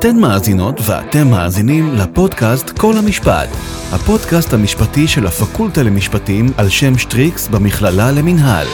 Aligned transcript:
אתן 0.00 0.16
מאזינות 0.16 0.74
ואתם 0.86 1.26
מאזינים 1.30 1.84
לפודקאסט 1.94 2.78
כל 2.78 2.92
המשפט, 3.04 3.48
הפודקאסט 3.94 4.52
המשפטי 4.52 5.08
של 5.08 5.26
הפקולטה 5.26 5.82
למשפטים 5.82 6.46
על 6.58 6.68
שם 6.68 6.98
שטריקס 6.98 7.48
במכללה 7.48 8.10
למינהל. 8.18 8.66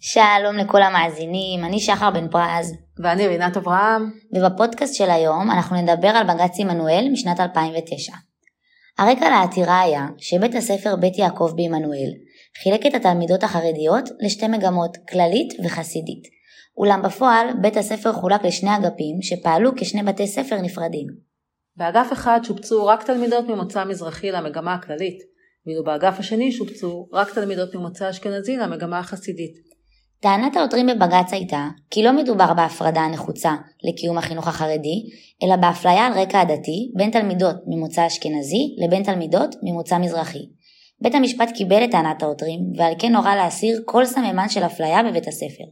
שלום 0.00 0.56
לכל 0.56 0.82
המאזינים, 0.82 1.64
אני 1.64 1.80
שחר 1.80 2.10
בן 2.10 2.28
פרז. 2.28 2.74
ואני 3.02 3.26
רינת 3.26 3.56
אברהם. 3.56 4.10
ובפודקאסט 4.32 4.94
של 4.94 5.10
היום 5.10 5.50
אנחנו 5.50 5.76
נדבר 5.76 6.08
על 6.08 6.26
בג"ץ 6.26 6.54
עמנואל 6.58 7.08
משנת 7.12 7.40
2009. 7.40 8.12
הרקע 8.98 9.30
לעתירה 9.30 9.80
היה 9.80 10.06
שבית 10.18 10.54
הספר 10.54 10.96
בית 10.96 11.18
יעקב 11.18 11.50
בעמנואל 11.56 12.10
חילק 12.62 12.86
את 12.86 12.94
התלמידות 12.94 13.42
החרדיות 13.42 14.08
לשתי 14.20 14.48
מגמות, 14.48 14.96
כללית 15.10 15.52
וחסידית. 15.64 16.34
אולם 16.76 17.02
בפועל 17.02 17.48
בית 17.60 17.76
הספר 17.76 18.12
חולק 18.12 18.44
לשני 18.44 18.76
אגפים 18.76 19.22
שפעלו 19.22 19.70
כשני 19.76 20.02
בתי 20.02 20.26
ספר 20.26 20.56
נפרדים. 20.60 21.06
באגף 21.76 22.12
אחד 22.12 22.40
שובצו 22.42 22.86
רק 22.86 23.02
תלמידות 23.02 23.48
ממוצא 23.48 23.84
מזרחי 23.84 24.30
למגמה 24.30 24.74
הכללית, 24.74 25.18
ואילו 25.66 25.84
באגף 25.84 26.18
השני 26.18 26.52
שובצו 26.52 27.08
רק 27.12 27.34
תלמידות 27.34 27.74
ממוצא 27.74 28.10
אשכנזי 28.10 28.56
למגמה 28.56 28.98
החסידית. 28.98 29.54
טענת 30.20 30.56
העותרים 30.56 30.86
בבג"ץ 30.86 31.32
הייתה 31.32 31.68
כי 31.90 32.02
לא 32.02 32.12
מדובר 32.12 32.54
בהפרדה 32.54 33.00
הנחוצה 33.00 33.54
לקיום 33.84 34.18
החינוך 34.18 34.48
החרדי, 34.48 35.02
אלא 35.42 35.56
באפליה 35.56 36.06
על 36.06 36.12
רקע 36.12 36.40
עדתי 36.40 36.92
בין 36.96 37.10
תלמידות 37.10 37.56
ממוצא 37.66 38.06
אשכנזי 38.06 38.76
לבין 38.84 39.02
תלמידות 39.02 39.54
ממוצא 39.62 39.98
מזרחי. 39.98 40.48
בית 41.00 41.14
המשפט 41.14 41.50
קיבל 41.54 41.84
את 41.84 41.90
טענת 41.90 42.22
העותרים, 42.22 42.60
ועל 42.76 42.92
כן 42.98 43.16
הורה 43.16 43.36
להסיר 43.36 43.82
כל 43.84 44.04
סממן 44.04 44.48
של 44.48 44.66
אפליה 44.66 45.02
בבית 45.02 45.28
הספר. 45.28 45.64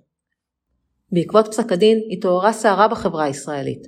בעקבות 1.12 1.48
פסק 1.48 1.72
הדין 1.72 2.00
התעוררה 2.10 2.52
סערה 2.52 2.88
בחברה 2.88 3.24
הישראלית. 3.24 3.86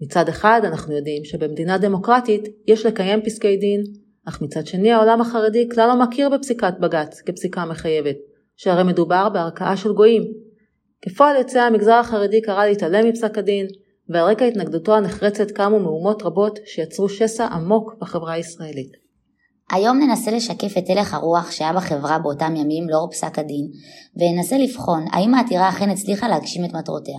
מצד 0.00 0.28
אחד 0.28 0.60
אנחנו 0.64 0.96
יודעים 0.96 1.24
שבמדינה 1.24 1.78
דמוקרטית 1.78 2.48
יש 2.66 2.86
לקיים 2.86 3.22
פסקי 3.22 3.56
דין, 3.56 3.82
אך 4.28 4.42
מצד 4.42 4.66
שני 4.66 4.92
העולם 4.92 5.20
החרדי 5.20 5.68
כלל 5.74 5.88
לא 5.88 6.02
מכיר 6.02 6.28
בפסיקת 6.28 6.74
בג"ץ 6.80 7.20
כפסיקה 7.20 7.64
מחייבת, 7.64 8.16
שהרי 8.56 8.84
מדובר 8.84 9.28
בערכאה 9.28 9.76
של 9.76 9.92
גויים. 9.92 10.22
כפועל 11.02 11.36
יוצא 11.36 11.60
המגזר 11.60 11.94
החרדי 11.94 12.42
קרא 12.42 12.66
להתעלם 12.66 13.08
מפסק 13.08 13.38
הדין, 13.38 13.66
ועל 14.08 14.30
רקע 14.30 14.44
התנגדותו 14.44 14.96
הנחרצת 14.96 15.50
קמו 15.50 15.78
מהומות 15.78 16.22
רבות 16.22 16.58
שיצרו 16.64 17.08
שסע 17.08 17.46
עמוק 17.46 17.94
בחברה 18.00 18.32
הישראלית. 18.32 19.07
היום 19.70 19.98
ננסה 19.98 20.30
לשקף 20.30 20.78
את 20.78 20.90
הלך 20.90 21.14
הרוח 21.14 21.50
שהיה 21.50 21.72
בחברה 21.72 22.18
באותם 22.18 22.56
ימים 22.56 22.88
לאור 22.88 23.10
פסק 23.10 23.38
הדין, 23.38 23.70
וננסה 24.16 24.58
לבחון 24.58 25.04
האם 25.12 25.34
העתירה 25.34 25.68
אכן 25.68 25.90
הצליחה 25.90 26.28
להגשים 26.28 26.64
את 26.64 26.72
מטרותיה. 26.72 27.18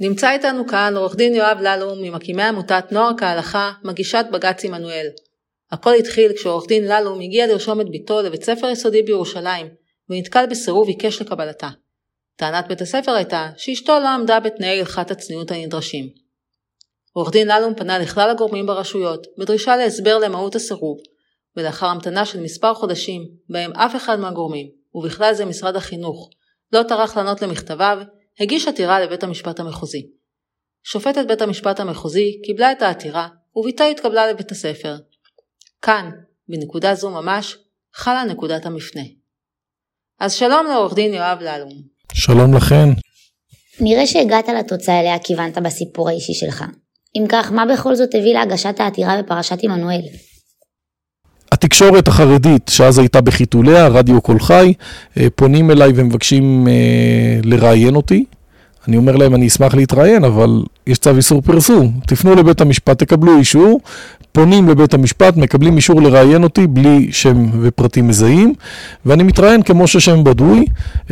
נמצא 0.00 0.30
איתנו 0.30 0.66
כאן 0.66 0.96
עורך 0.96 1.16
דין 1.16 1.34
יואב 1.34 1.58
ללו 1.60 1.94
ממקימי 2.02 2.42
עמותת 2.42 2.84
נוער 2.90 3.10
כהלכה, 3.18 3.72
מגישת 3.84 4.26
בג"ץ 4.32 4.64
עמנואל. 4.64 5.06
הכל 5.72 5.94
התחיל 5.94 6.32
כשעורך 6.32 6.68
דין 6.68 6.84
ללו 6.84 7.20
הגיע 7.20 7.46
לרשום 7.46 7.80
את 7.80 7.86
בתו 7.92 8.22
לבית 8.22 8.44
ספר 8.44 8.70
יסודי 8.70 9.02
בירושלים, 9.02 9.66
ונתקל 10.10 10.46
בסירוב 10.46 10.88
עיקש 10.88 11.22
לקבלתה. 11.22 11.68
טענת 12.36 12.68
בית 12.68 12.80
הספר 12.80 13.12
הייתה 13.12 13.50
שאשתו 13.56 13.98
לא 13.98 14.08
עמדה 14.08 14.40
בתנאי 14.40 14.78
הלכת 14.78 15.10
הצניעות 15.10 15.50
הנדרשים. 15.50 16.25
עורך 17.16 17.30
דין 17.32 17.48
ללום 17.48 17.74
פנה 17.74 17.98
לכלל 17.98 18.30
הגורמים 18.30 18.66
ברשויות 18.66 19.26
בדרישה 19.38 19.76
להסבר 19.76 20.18
למהות 20.18 20.54
הסירוב, 20.54 20.98
ולאחר 21.56 21.86
המתנה 21.86 22.26
של 22.26 22.40
מספר 22.40 22.74
חודשים, 22.74 23.28
בהם 23.48 23.72
אף 23.72 23.96
אחד 23.96 24.18
מהגורמים, 24.18 24.66
ובכלל 24.94 25.34
זה 25.34 25.44
משרד 25.44 25.76
החינוך, 25.76 26.30
לא 26.72 26.82
טרח 26.82 27.16
לענות 27.16 27.42
למכתביו, 27.42 27.98
הגיש 28.40 28.68
עתירה 28.68 29.00
לבית 29.00 29.22
המשפט 29.22 29.60
המחוזי. 29.60 30.06
שופטת 30.82 31.26
בית 31.28 31.42
המשפט 31.42 31.80
המחוזי 31.80 32.40
קיבלה 32.44 32.72
את 32.72 32.82
העתירה, 32.82 33.28
וביתה 33.56 33.84
התקבלה 33.84 34.30
לבית 34.30 34.50
הספר. 34.50 34.96
כאן, 35.82 36.10
בנקודה 36.48 36.94
זו 36.94 37.10
ממש, 37.10 37.56
חלה 37.94 38.24
נקודת 38.24 38.66
המפנה. 38.66 39.02
אז 40.20 40.32
שלום 40.34 40.66
לעורך 40.66 40.94
דין 40.94 41.14
יואב 41.14 41.38
ללום. 41.40 41.82
שלום 42.12 42.54
לכן. 42.54 42.88
נראה 43.80 44.06
שהגעת 44.06 44.48
לתוצאה 44.48 45.00
אליה 45.00 45.18
כיוונת 45.18 45.58
בסיפור 45.58 46.08
האישי 46.08 46.34
שלך. 46.34 46.64
אם 47.16 47.24
כך, 47.28 47.52
מה 47.52 47.66
בכל 47.66 47.94
זאת 47.94 48.14
הביא 48.14 48.34
להגשת 48.34 48.80
העתירה 48.80 49.22
בפרשת 49.22 49.58
עמנואל? 49.62 50.00
התקשורת 51.52 52.08
החרדית, 52.08 52.68
שאז 52.68 52.98
הייתה 52.98 53.20
בחיתוליה, 53.20 53.86
רדיו 53.88 54.20
קול 54.20 54.40
חי, 54.40 54.72
אה, 55.18 55.26
פונים 55.34 55.70
אליי 55.70 55.92
ומבקשים 55.94 56.68
אה, 56.68 57.40
לראיין 57.44 57.96
אותי. 57.96 58.24
אני 58.88 58.96
אומר 58.96 59.16
להם, 59.16 59.34
אני 59.34 59.46
אשמח 59.46 59.74
להתראיין, 59.74 60.24
אבל 60.24 60.62
יש 60.86 60.98
צו 60.98 61.16
איסור 61.16 61.42
פרסום. 61.42 61.92
תפנו 62.06 62.34
לבית 62.34 62.60
המשפט, 62.60 62.98
תקבלו 62.98 63.38
אישור, 63.38 63.80
פונים 64.36 64.68
לבית 64.68 64.94
המשפט, 64.94 65.36
מקבלים 65.36 65.76
אישור 65.76 66.02
לראיין 66.02 66.42
אותי 66.42 66.66
בלי 66.66 67.08
שם 67.10 67.46
ופרטים 67.60 68.08
מזהים, 68.08 68.54
ואני 69.06 69.22
מתראיין 69.22 69.62
כמו 69.62 69.86
ששם 69.86 70.24
בדוי, 70.24 70.64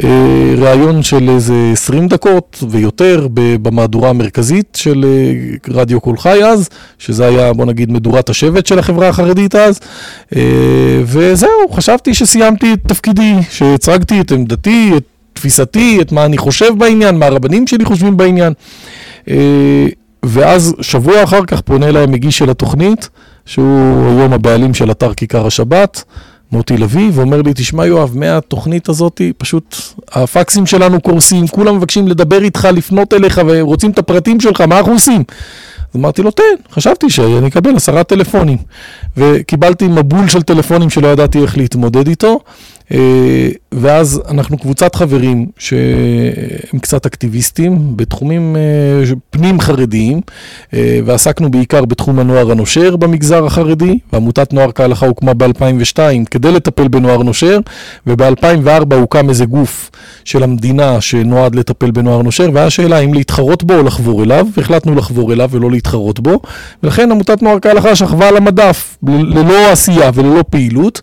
אה, 0.05 0.09
ראיון 0.57 1.03
של 1.03 1.31
איזה 1.31 1.55
20 1.73 2.09
דקות 2.09 2.65
ויותר 2.71 3.27
במהדורה 3.33 4.11
המרכזית 4.11 4.79
של 4.81 5.05
אה, 5.05 5.75
רדיו 5.75 6.01
קול 6.01 6.17
חי 6.17 6.45
אז, 6.45 6.69
שזה 6.99 7.27
היה, 7.27 7.53
בוא 7.53 7.67
נגיד, 7.67 7.93
מדורת 7.93 8.29
השבט 8.29 8.67
של 8.67 8.79
החברה 8.79 9.09
החרדית 9.09 9.55
אז, 9.55 9.81
אה, 10.37 10.43
וזהו, 11.05 11.73
חשבתי 11.73 12.15
שסיימתי 12.15 12.73
את 12.73 12.81
תפקידי, 12.87 13.35
שהצגתי 13.51 14.21
את 14.21 14.33
עמדתי, 14.33 14.93
את 14.97 15.05
תפיסתי, 15.33 15.99
את 16.01 16.12
מה 16.12 16.25
אני 16.25 16.39
חושב 16.39 16.71
בעניין, 16.79 17.19
מה 17.19 17.27
הרבנים 17.27 17.67
שלי 17.67 17.85
חושבים 17.85 18.17
בעניין. 18.17 18.53
ואז 20.27 20.75
שבוע 20.81 21.25
אחר 21.25 21.45
כך 21.47 21.61
פונה 21.61 21.89
אליי 21.89 22.03
המגיש 22.03 22.39
של 22.39 22.51
התוכנית, 22.51 23.09
שהוא 23.47 24.19
היום 24.19 24.33
הבעלים 24.33 24.75
של 24.75 24.91
אתר 24.91 25.15
כיכר 25.15 25.47
השבת, 25.47 26.05
מוטי 26.53 26.77
לביא, 26.77 27.11
ואומר 27.15 27.43
לי, 27.43 27.53
תשמע 27.55 27.87
יואב, 27.87 28.12
מהתוכנית 28.15 28.89
הזאת, 28.89 29.21
פשוט 29.39 29.77
הפקסים 30.12 30.67
שלנו 30.67 31.01
קורסים, 31.01 31.49
כולם 31.49 31.77
מבקשים 31.77 32.09
לדבר 32.09 32.43
איתך, 32.43 32.69
לפנות 32.73 33.15
אליך 33.15 33.41
ורוצים 33.47 33.91
את 33.91 33.99
הפרטים 33.99 34.41
שלך, 34.41 34.61
מה 34.61 34.79
אנחנו 34.79 34.93
עושים? 34.93 35.23
אז 35.95 36.01
אמרתי 36.01 36.23
לו, 36.23 36.31
תן, 36.31 36.43
חשבתי 36.73 37.11
שאני 37.11 37.49
אקבל 37.49 37.77
עשרה 37.77 38.05
טלפונים. 38.05 38.59
וקיבלתי 39.17 39.89
מבול 39.89 40.29
של 40.29 40.43
טלפונים 40.43 40.91
שלא 40.91 41.09
ידעתי 41.09 41.39
איך 41.39 41.59
להתמודד 41.59 42.09
איתו. 42.09 42.41
אה, 42.93 43.49
ואז 43.72 44.22
אנחנו 44.28 44.59
קבוצת 44.59 44.95
חברים 44.95 45.47
שהם 45.59 46.78
קצת 46.81 47.06
אקטיביסטים 47.06 47.97
בתחומים 47.97 48.56
אה, 48.56 49.12
פנים 49.31 49.61
חרדיים 49.61 50.21
אה, 50.75 51.00
ועסקנו 51.05 51.50
בעיקר 51.50 51.84
בתחום 51.84 52.19
הנוער 52.19 52.50
הנושר 52.50 52.97
במגזר 52.97 53.47
החרדי 53.47 53.99
ועמותת 54.12 54.53
נוער 54.53 54.73
כהלכה 54.73 55.06
הוקמה 55.06 55.34
ב-2002 55.34 55.99
כדי 56.31 56.53
לטפל 56.53 56.89
בנוער 56.89 57.23
נושר 57.23 57.59
וב-2004 58.06 58.94
הוקם 58.94 59.28
איזה 59.28 59.44
גוף 59.44 59.91
של 60.25 60.43
המדינה 60.43 61.00
שנועד 61.00 61.55
לטפל 61.55 61.91
בנוער 61.91 62.23
נושר 62.23 62.50
והיה 62.55 62.71
שאלה 62.71 62.99
אם 62.99 63.15
להתחרות 63.15 63.65
בו 63.65 63.75
או 63.75 63.83
לחבור 63.83 64.23
אליו 64.23 64.47
והחלטנו 64.56 64.94
לחבור 64.94 65.33
אליו 65.33 65.49
ולא 65.53 65.71
להתחרות 65.71 66.21
בו 66.21 66.41
ולכן 66.83 67.11
עמותת 67.11 67.43
נוער 67.43 67.61
כהלכה 67.61 67.97
שכבה 67.97 68.28
על 68.28 68.37
המדף 68.37 68.97
ללא 69.09 69.73
עשייה 69.73 70.11
וללא 70.15 70.44
פעילות 70.50 71.00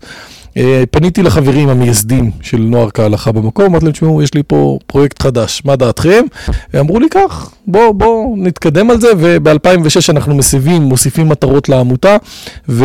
פניתי 0.90 1.22
לחברים 1.22 1.68
המייסדים 1.68 2.30
של 2.40 2.58
נוער 2.58 2.90
כהלכה 2.90 3.32
במקום, 3.32 3.64
אמרתי 3.64 3.84
להם, 3.84 3.92
תשמעו, 3.92 4.22
יש 4.22 4.34
לי 4.34 4.42
פה 4.46 4.78
פרויקט 4.86 5.22
חדש, 5.22 5.62
מה 5.64 5.76
דעתכם? 5.76 6.24
אמרו 6.80 7.00
לי 7.00 7.06
כך, 7.10 7.50
בואו 7.66 7.94
בוא 7.94 8.36
נתקדם 8.36 8.90
על 8.90 9.00
זה, 9.00 9.08
וב-2006 9.18 10.10
אנחנו 10.10 10.34
מסבים, 10.34 10.82
מוסיפים 10.82 11.28
מטרות 11.28 11.68
לעמותה, 11.68 12.16
ו... 12.68 12.84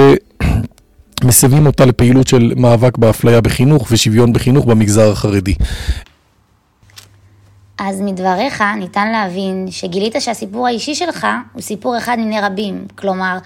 מסבים 1.23 1.66
אותה 1.66 1.85
לפעילות 1.85 2.27
של 2.27 2.53
מאבק 2.57 2.97
באפליה 2.97 3.41
בחינוך 3.41 3.88
ושוויון 3.91 4.33
בחינוך 4.33 4.66
במגזר 4.66 5.11
החרדי. 5.11 5.53
אז 7.77 8.01
מדבריך 8.01 8.63
ניתן 8.80 9.12
להבין 9.12 9.68
שגילית 9.71 10.15
שהסיפור 10.19 10.68
האישי 10.68 10.95
שלך 10.95 11.27
הוא 11.53 11.62
סיפור 11.62 11.97
אחד 11.97 12.18
מני 12.19 12.42
רבים, 12.42 12.86
כלומר, 12.95 13.38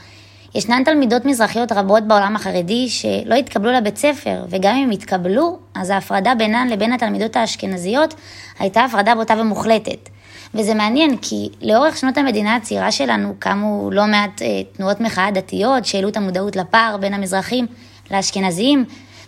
ישנן 0.55 0.83
תלמידות 0.83 1.25
מזרחיות 1.25 1.71
רבות 1.71 2.07
בעולם 2.07 2.35
החרדי 2.35 2.89
שלא 2.89 3.35
התקבלו 3.35 3.71
לבית 3.71 3.97
ספר, 3.97 4.45
וגם 4.49 4.75
אם 4.75 4.89
התקבלו, 4.89 5.59
אז 5.75 5.89
ההפרדה 5.89 6.35
בינן 6.35 6.67
לבין 6.67 6.93
התלמידות 6.93 7.35
האשכנזיות 7.35 8.13
הייתה 8.59 8.83
הפרדה 8.83 9.15
בוטה 9.15 9.33
ומוחלטת. 9.39 10.09
וזה 10.53 10.73
מעניין, 10.73 11.17
כי 11.17 11.49
לאורך 11.61 11.97
שנות 11.97 12.17
המדינה 12.17 12.55
הצעירה 12.55 12.91
שלנו 12.91 13.33
קמו 13.39 13.89
לא 13.91 14.05
מעט 14.07 14.41
אה, 14.41 14.47
תנועות 14.71 15.01
מחאה 15.01 15.31
דתיות 15.31 15.85
שהעלו 15.85 16.09
את 16.09 16.17
המודעות 16.17 16.55
לפער 16.55 16.97
בין 16.97 17.13
המזרחים 17.13 17.65
לאשכנזיים, 18.11 18.85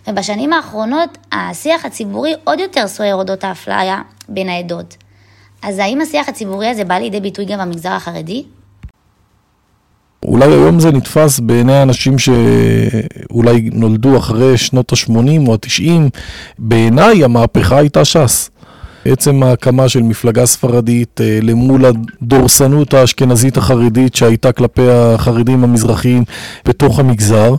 ובשנים 0.08 0.52
האחרונות 0.52 1.18
השיח 1.32 1.84
הציבורי 1.84 2.34
עוד 2.44 2.60
יותר 2.60 2.88
סוער 2.88 3.14
אודות 3.14 3.44
האפליה 3.44 4.02
בין 4.28 4.48
העדות. 4.48 4.96
אז 5.62 5.78
האם 5.78 6.00
השיח 6.00 6.28
הציבורי 6.28 6.68
הזה 6.68 6.84
בא 6.84 6.94
לידי 6.94 7.20
ביטוי 7.20 7.44
גם 7.44 7.58
במגזר 7.58 7.92
החרדי? 7.92 8.44
אולי 10.24 10.52
היום 10.52 10.80
זה 10.80 10.92
נתפס 10.92 11.40
בעיני 11.40 11.82
אנשים 11.82 12.16
שאולי 12.18 13.70
נולדו 13.72 14.18
אחרי 14.18 14.56
שנות 14.56 14.92
ה-80 14.92 15.46
או 15.46 15.54
ה-90, 15.54 16.18
בעיניי 16.58 17.24
המהפכה 17.24 17.78
הייתה 17.78 18.04
ש"ס. 18.04 18.50
עצם 19.04 19.42
ההקמה 19.42 19.88
של 19.88 20.02
מפלגה 20.02 20.46
ספרדית 20.46 21.20
אה, 21.20 21.38
למול 21.42 21.84
הדורסנות 21.84 22.94
האשכנזית 22.94 23.56
החרדית 23.56 24.14
שהייתה 24.14 24.52
כלפי 24.52 24.90
החרדים 24.90 25.64
המזרחיים 25.64 26.24
בתוך 26.68 26.98
המגזר, 26.98 27.54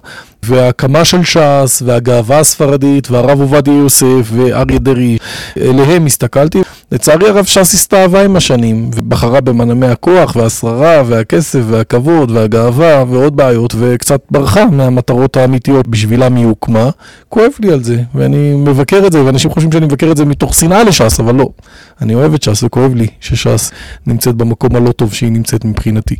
וההקמה 0.45 1.05
של 1.05 1.23
ש"ס, 1.23 1.81
והגאווה 1.85 2.39
הספרדית, 2.39 3.11
והרב 3.11 3.41
עובדיה 3.41 3.73
יוסף, 3.73 4.29
ואריה 4.31 4.79
דרעי, 4.79 5.17
אליהם 5.57 6.05
הסתכלתי. 6.05 6.61
לצערי 6.91 7.29
הרב 7.29 7.45
ש"ס 7.45 7.73
הסתאבה 7.73 8.25
עם 8.25 8.35
השנים, 8.35 8.89
ובחרה 8.95 9.41
במנעמי 9.41 9.87
הכוח, 9.87 10.35
והשררה, 10.35 11.03
והכסף, 11.05 11.59
והכבוד, 11.67 12.31
והגאווה, 12.31 13.03
ועוד 13.09 13.35
בעיות, 13.35 13.75
וקצת 13.79 14.21
ברחה 14.31 14.65
מהמטרות 14.65 15.37
האמיתיות 15.37 15.87
בשבילם 15.87 16.35
היא 16.35 16.45
הוקמה. 16.45 16.89
כואב 17.29 17.51
לי 17.59 17.73
על 17.73 17.83
זה, 17.83 18.01
ואני 18.15 18.53
מבקר 18.53 19.07
את 19.07 19.11
זה, 19.11 19.23
ואנשים 19.25 19.51
חושבים 19.51 19.71
שאני 19.71 19.85
מבקר 19.85 20.11
את 20.11 20.17
זה 20.17 20.25
מתוך 20.25 20.55
שנאה 20.55 20.83
לש"ס, 20.83 21.19
אבל 21.19 21.35
לא. 21.35 21.49
אני 22.01 22.15
אוהב 22.15 22.33
את 22.33 22.43
ש"ס, 22.43 22.63
וכואב 22.63 22.95
לי 22.95 23.07
שש"ס 23.19 23.71
נמצאת 24.07 24.35
במקום 24.35 24.75
הלא 24.75 24.91
טוב 24.91 25.13
שהיא 25.13 25.31
נמצאת 25.31 25.65
מבחינתי. 25.65 26.15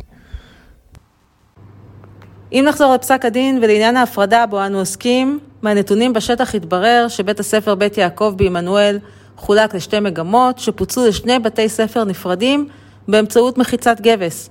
אם 2.52 2.64
נחזור 2.68 2.94
לפסק 2.94 3.24
הדין 3.24 3.58
ולעניין 3.62 3.96
ההפרדה 3.96 4.46
בו 4.46 4.66
אנו 4.66 4.78
עוסקים, 4.78 5.38
מהנתונים 5.62 6.12
בשטח 6.12 6.54
התברר 6.54 7.06
שבית 7.08 7.40
הספר 7.40 7.74
בית 7.74 7.98
יעקב 7.98 8.34
בעמנואל 8.36 8.98
חולק 9.36 9.74
לשתי 9.74 10.00
מגמות 10.00 10.58
שפוצלו 10.58 11.06
לשני 11.06 11.38
בתי 11.38 11.68
ספר 11.68 12.04
נפרדים 12.04 12.68
באמצעות 13.08 13.58
מחיצת 13.58 14.00
גבס. 14.00 14.50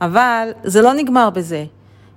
אבל 0.00 0.48
זה 0.64 0.82
לא 0.82 0.92
נגמר 0.94 1.30
בזה, 1.30 1.64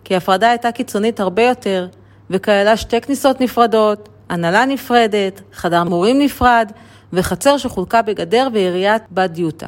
כי 0.03 0.13
ההפרדה 0.13 0.49
הייתה 0.49 0.71
קיצונית 0.71 1.19
הרבה 1.19 1.43
יותר, 1.43 1.87
וכללה 2.29 2.77
שתי 2.77 3.01
כניסות 3.01 3.41
נפרדות, 3.41 4.09
הנהלה 4.29 4.65
נפרדת, 4.65 5.41
חדר 5.53 5.83
מורים 5.83 6.19
נפרד, 6.19 6.71
וחצר 7.13 7.57
שחולקה 7.57 8.01
בגדר 8.01 8.47
ועיריית 8.53 9.03
בת 9.11 9.29
דיוטה. 9.29 9.67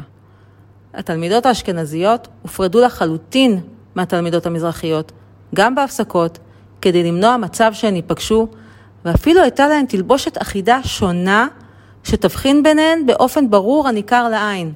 התלמידות 0.93 1.45
האשכנזיות 1.45 2.27
הופרדו 2.41 2.81
לחלוטין 2.81 3.59
מהתלמידות 3.95 4.45
המזרחיות, 4.45 5.11
גם 5.55 5.75
בהפסקות, 5.75 6.39
כדי 6.81 7.03
למנוע 7.03 7.37
מצב 7.37 7.73
שהן 7.73 7.95
ייפגשו, 7.95 8.47
ואפילו 9.05 9.41
הייתה 9.41 9.67
להן 9.67 9.85
תלבושת 9.85 10.41
אחידה 10.41 10.79
שונה, 10.83 11.47
שתבחין 12.03 12.63
ביניהן 12.63 13.05
באופן 13.05 13.49
ברור 13.49 13.87
הניכר 13.87 14.29
לעין. 14.29 14.73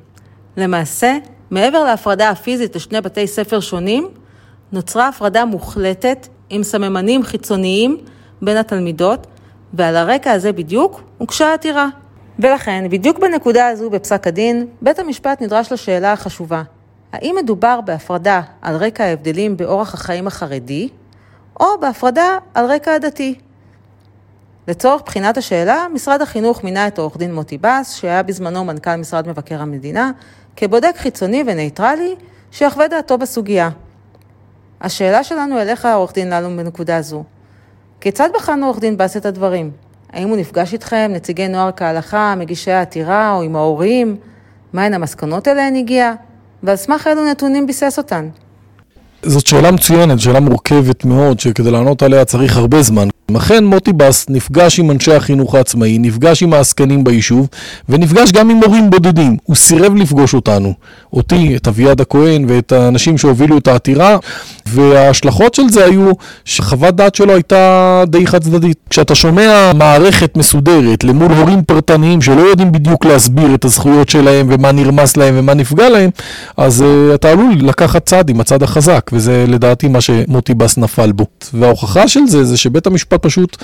למעשה, 0.57 1.18
מעבר 1.51 1.83
להפרדה 1.83 2.30
הפיזית 2.30 2.75
לשני 2.75 3.01
בתי 3.01 3.27
ספר 3.27 3.60
שונים, 3.60 4.10
נוצרה 4.72 5.07
הפרדה 5.07 5.45
מוחלטת 5.45 6.27
עם 6.50 6.63
סממנים 6.63 7.24
חיצוניים 7.24 7.98
בין 8.42 8.57
התלמידות, 8.57 9.27
ועל 9.74 9.95
הרקע 9.95 10.31
הזה 10.31 10.51
בדיוק 10.51 11.01
הוגשה 11.18 11.48
העתירה. 11.48 11.88
ולכן, 12.39 12.86
בדיוק 12.89 13.19
בנקודה 13.19 13.68
הזו 13.68 13.89
בפסק 13.89 14.27
הדין, 14.27 14.68
בית 14.81 15.00
המשפט 15.00 15.42
נדרש 15.42 15.72
לשאלה 15.72 16.13
החשובה, 16.13 16.63
האם 17.16 17.36
מדובר 17.44 17.82
בהפרדה 17.82 18.42
על 18.62 18.76
רקע 18.76 19.04
ההבדלים 19.04 19.58
באורח 19.58 19.94
החיים 19.94 20.28
החרדי, 20.28 20.90
או 21.60 21.66
בהפרדה 21.82 22.38
על 22.54 22.66
רקע 22.72 22.94
הדתי? 22.94 23.36
לצורך 24.68 25.02
בחינת 25.06 25.38
השאלה, 25.38 25.86
משרד 25.94 26.22
החינוך 26.22 26.64
מינה 26.64 26.88
את 26.88 27.00
עורך 27.00 27.18
דין 27.18 27.34
מוטי 27.34 27.58
בס, 27.62 27.94
שהיה 27.94 28.24
בזמנו 28.24 28.66
מנכ"ל 28.66 28.96
משרד 28.96 29.28
מבקר 29.28 29.62
המדינה, 29.62 30.12
כבודק 30.56 30.94
חיצוני 30.98 31.44
ונייטרלי, 31.48 32.16
שיחווה 32.52 32.88
דעתו 32.88 33.18
בסוגיה. 33.18 33.70
השאלה 34.82 35.24
שלנו 35.24 35.62
אליך, 35.62 35.86
עורך 35.86 36.14
דין 36.14 36.30
ללום, 36.30 36.58
בנקודה 36.58 37.02
זו. 37.02 37.24
כיצד 38.02 38.30
בחן 38.36 38.64
עורך 38.64 38.80
דין 38.80 38.98
בס 38.98 39.18
את 39.18 39.26
הדברים? 39.26 39.72
האם 40.14 40.30
הוא 40.30 40.38
נפגש 40.38 40.74
איתכם, 40.74 41.12
נציגי 41.14 41.48
נוער 41.48 41.72
כהלכה, 41.76 42.36
מגישי 42.38 42.72
העתירה, 42.72 43.34
או 43.34 43.42
עם 43.42 43.56
ההורים? 43.56 44.18
מהן 44.74 44.94
המסקנות 44.94 45.48
אליהן 45.48 45.76
הגיע? 45.76 46.14
ועל 46.66 46.76
סמך 46.76 47.08
אילו 47.08 47.26
נתונים 47.26 47.68
ביסס 47.68 47.98
אותן? 47.98 48.30
זאת 49.24 49.48
שאלה 49.48 49.72
מצוינת, 49.72 50.20
שאלה 50.20 50.40
מורכבת 50.40 51.06
מאוד, 51.06 51.40
שכדי 51.40 51.72
לענות 51.72 52.04
עליה 52.04 52.26
צריך 52.26 52.58
הרבה 52.58 52.82
זמן. 52.82 53.08
אכן 53.33 53.66
מוטי 53.66 53.94
בס 53.94 54.25
נפגש 54.30 54.80
עם 54.80 54.92
אנשי 54.92 55.13
החינוך 55.13 55.56
העצמאי, 55.56 55.98
נפגש 56.00 56.44
עם 56.44 56.54
העסקנים 56.54 57.04
ביישוב, 57.04 57.48
ונפגש 57.89 58.31
גם 58.31 58.50
עם 58.50 58.57
מורים 58.57 58.89
בודדים. 58.89 59.38
הוא 59.44 59.56
סירב 59.56 59.95
לפגוש 59.95 60.33
אותנו, 60.33 60.74
אותי, 61.13 61.56
את 61.56 61.68
אביעד 61.68 62.01
הכהן 62.01 62.45
ואת 62.48 62.72
האנשים 62.72 63.18
שהובילו 63.18 63.57
את 63.57 63.68
העתירה, 63.68 64.18
וההשלכות 64.66 65.54
של 65.54 65.69
זה 65.69 65.86
היו 65.86 66.12
שחוות 66.45 66.95
דעת 66.95 67.16
שלו 67.16 67.33
הייתה 67.33 68.04
די 68.07 68.27
חד 68.27 68.44
צדדית. 68.44 68.77
כשאתה 68.89 69.16
שומע 69.16 69.72
מערכת 69.75 70.38
מסודרת 70.38 71.04
למול 71.04 71.31
הורים 71.31 71.63
פרטניים 71.63 72.22
שלא 72.22 72.42
יודעים 72.42 72.72
בדיוק 72.72 73.06
להסביר 73.06 73.56
את 73.56 73.66
הזכויות 73.66 74.10
שלהם 74.10 74.48
ומה 74.50 74.72
נרמס 74.72 75.18
להם 75.18 75.33
ומה 75.38 75.54
נפגע 75.54 75.89
להם, 75.89 76.10
אז 76.57 76.81
uh, 76.81 77.16
אתה 77.16 77.31
עלול 77.31 77.54
לקחת 77.60 78.06
צד 78.06 78.30
עם 78.30 78.39
הצד 78.39 78.63
החזק, 78.63 79.10
וזה 79.13 79.45
לדעתי 79.48 79.88
מה 79.88 80.01
שמוטי 80.01 80.54
בס 80.54 80.77
נפל 80.77 81.12
בו. 81.12 81.25
וההוכחה 81.54 82.07
של 82.07 82.19
זה 82.27 82.44
זה 82.44 82.57
שבית 82.57 82.88
המשפט 82.88 83.15
פשוט 83.18 83.58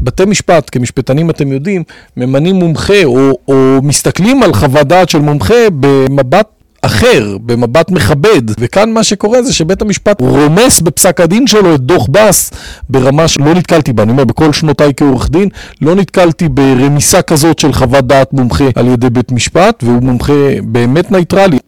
בתי 0.00 0.24
משפט, 0.24 0.70
כמשפטנים 0.72 1.30
אתם 1.30 1.52
יודעים, 1.52 1.82
ממנים 2.16 2.56
מומחה 2.56 3.04
או, 3.04 3.38
או 3.48 3.78
מסתכלים 3.82 4.42
על 4.42 4.52
חוות 4.52 4.86
דעת 4.86 5.08
של 5.08 5.18
מומחה 5.18 5.54
במבט 5.80 6.46
אחר, 6.82 7.36
במבט 7.46 7.90
מכבד, 7.90 8.42
וכאן 8.60 8.92
מה 8.92 9.04
שקורה 9.04 9.42
זה 9.42 9.52
שבית 9.52 9.82
המשפט 9.82 10.20
רומס 10.20 10.80
בפסק 10.80 11.20
הדין 11.20 11.46
שלו 11.46 11.74
את 11.74 11.80
דוח 11.80 12.06
בס 12.10 12.50
ברמה 12.88 13.28
שלא 13.28 13.54
נתקלתי 13.54 13.92
בה, 13.92 14.02
אני 14.02 14.12
אומר, 14.12 14.24
בכל 14.24 14.52
שנותיי 14.52 14.92
כעורך 14.96 15.30
דין, 15.30 15.48
לא 15.82 15.94
נתקלתי 15.94 16.48
ברמיסה 16.48 17.22
כזאת 17.22 17.58
של 17.58 17.72
חוות 17.72 18.06
דעת 18.06 18.32
מומחה 18.32 18.64
על 18.74 18.88
ידי 18.88 19.10
בית 19.10 19.32
משפט, 19.32 19.84
והוא 19.86 20.02
מומחה 20.02 20.32
באמת 20.62 21.10
נייטרלי. 21.10 21.58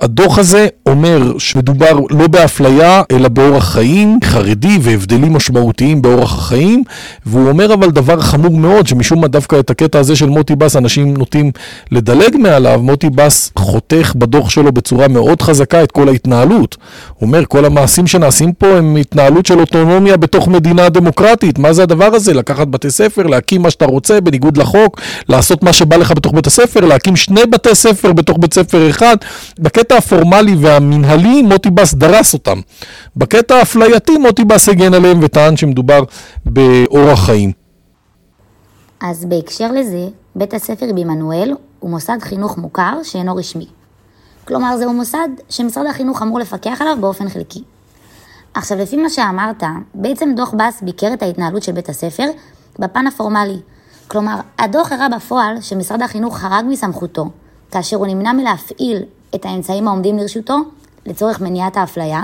הדוח 0.00 0.38
הזה 0.38 0.68
אומר 0.88 1.38
שמדובר 1.38 1.98
לא 2.10 2.26
באפליה, 2.26 3.02
אלא 3.12 3.28
באורח 3.28 3.72
חיים 3.72 4.18
חרדי 4.24 4.78
והבדלים 4.82 5.32
משמעותיים 5.32 6.02
באורח 6.02 6.32
החיים, 6.38 6.82
והוא 7.26 7.48
אומר 7.48 7.74
אבל 7.74 7.90
דבר 7.90 8.20
חמור 8.20 8.56
מאוד, 8.56 8.86
שמשום 8.86 9.20
מה 9.20 9.28
דווקא 9.28 9.60
את 9.60 9.70
הקטע 9.70 9.98
הזה 9.98 10.16
של 10.16 10.26
מוטי 10.26 10.56
בס 10.56 10.76
אנשים 10.76 11.16
נוטים 11.16 11.50
לדלג 11.90 12.36
מעליו, 12.36 12.80
מוטי 12.82 13.10
בס 13.10 13.52
חותך 13.58 14.12
בדוח 14.16 14.50
שלו 14.50 14.72
בצורה 14.72 15.08
מאוד 15.08 15.42
חזקה 15.42 15.82
את 15.82 15.92
כל 15.92 16.08
ההתנהלות. 16.08 16.76
הוא 17.18 17.26
אומר, 17.26 17.44
כל 17.48 17.64
המעשים 17.64 18.06
שנעשים 18.06 18.52
פה 18.52 18.66
הם 18.66 18.96
התנהלות 18.96 19.46
של 19.46 19.60
אוטונומיה 19.60 20.16
בתוך 20.16 20.48
מדינה 20.48 20.88
דמוקרטית. 20.88 21.58
מה 21.58 21.72
זה 21.72 21.82
הדבר 21.82 22.14
הזה? 22.14 22.34
לקחת 22.34 22.68
בתי 22.68 22.90
ספר, 22.90 23.22
להקים 23.22 23.62
מה 23.62 23.70
שאתה 23.70 23.86
רוצה 23.86 24.20
בניגוד 24.20 24.56
לחוק, 24.56 25.00
לעשות 25.28 25.62
מה 25.62 25.72
שבא 25.72 25.96
לך 25.96 26.12
בתוך 26.12 26.34
בית 26.34 26.46
הספר, 26.46 26.80
להקים 26.80 27.16
שני 27.16 27.46
בתי 27.50 27.74
ספר 27.74 28.12
בתוך 28.12 28.38
בית 28.40 28.54
ספר 28.54 28.90
אחד. 28.90 29.16
בקטע 29.58 29.96
הפורמלי 29.96 30.56
והמנהלי, 30.60 30.77
מוטי 31.42 31.70
בס 31.70 31.94
דרס 31.94 32.34
אותם. 32.34 32.60
בקטע 33.16 33.54
האפלייתי, 33.54 34.18
מוטי 34.18 34.44
בס 34.44 34.68
הגן 34.68 34.94
עליהם 34.94 35.18
וטען 35.22 35.56
שמדובר 35.56 36.04
באורח 36.46 37.24
חיים. 37.26 37.52
אז 39.00 39.24
בהקשר 39.24 39.72
לזה, 39.72 40.08
בית 40.36 40.54
הספר 40.54 40.86
בעמנואל 40.94 41.54
הוא 41.78 41.90
מוסד 41.90 42.18
חינוך 42.20 42.58
מוכר 42.58 43.02
שאינו 43.02 43.36
רשמי. 43.36 43.66
כלומר, 44.44 44.76
זהו 44.76 44.92
מוסד 44.92 45.28
שמשרד 45.48 45.86
החינוך 45.86 46.22
אמור 46.22 46.38
לפקח 46.38 46.80
עליו 46.80 46.96
באופן 47.00 47.28
חלקי. 47.28 47.62
עכשיו, 48.54 48.78
לפי 48.78 48.96
מה 48.96 49.10
שאמרת, 49.10 49.62
בעצם 49.94 50.32
דוח 50.36 50.54
בס 50.54 50.82
ביקר 50.82 51.12
את 51.12 51.22
ההתנהלות 51.22 51.62
של 51.62 51.72
בית 51.72 51.88
הספר 51.88 52.24
בפן 52.78 53.06
הפורמלי. 53.06 53.58
כלומר, 54.08 54.40
הדוח 54.58 54.92
הראה 54.92 55.08
בפועל 55.08 55.60
שמשרד 55.60 56.02
החינוך 56.02 56.38
חרג 56.38 56.64
מסמכותו, 56.68 57.30
כאשר 57.70 57.96
הוא 57.96 58.06
נמנע 58.06 58.32
מלהפעיל 58.32 59.02
את 59.34 59.44
האמצעים 59.44 59.88
העומדים 59.88 60.18
לרשותו 60.18 60.56
לצורך 61.06 61.40
מניעת 61.40 61.76
האפליה, 61.76 62.22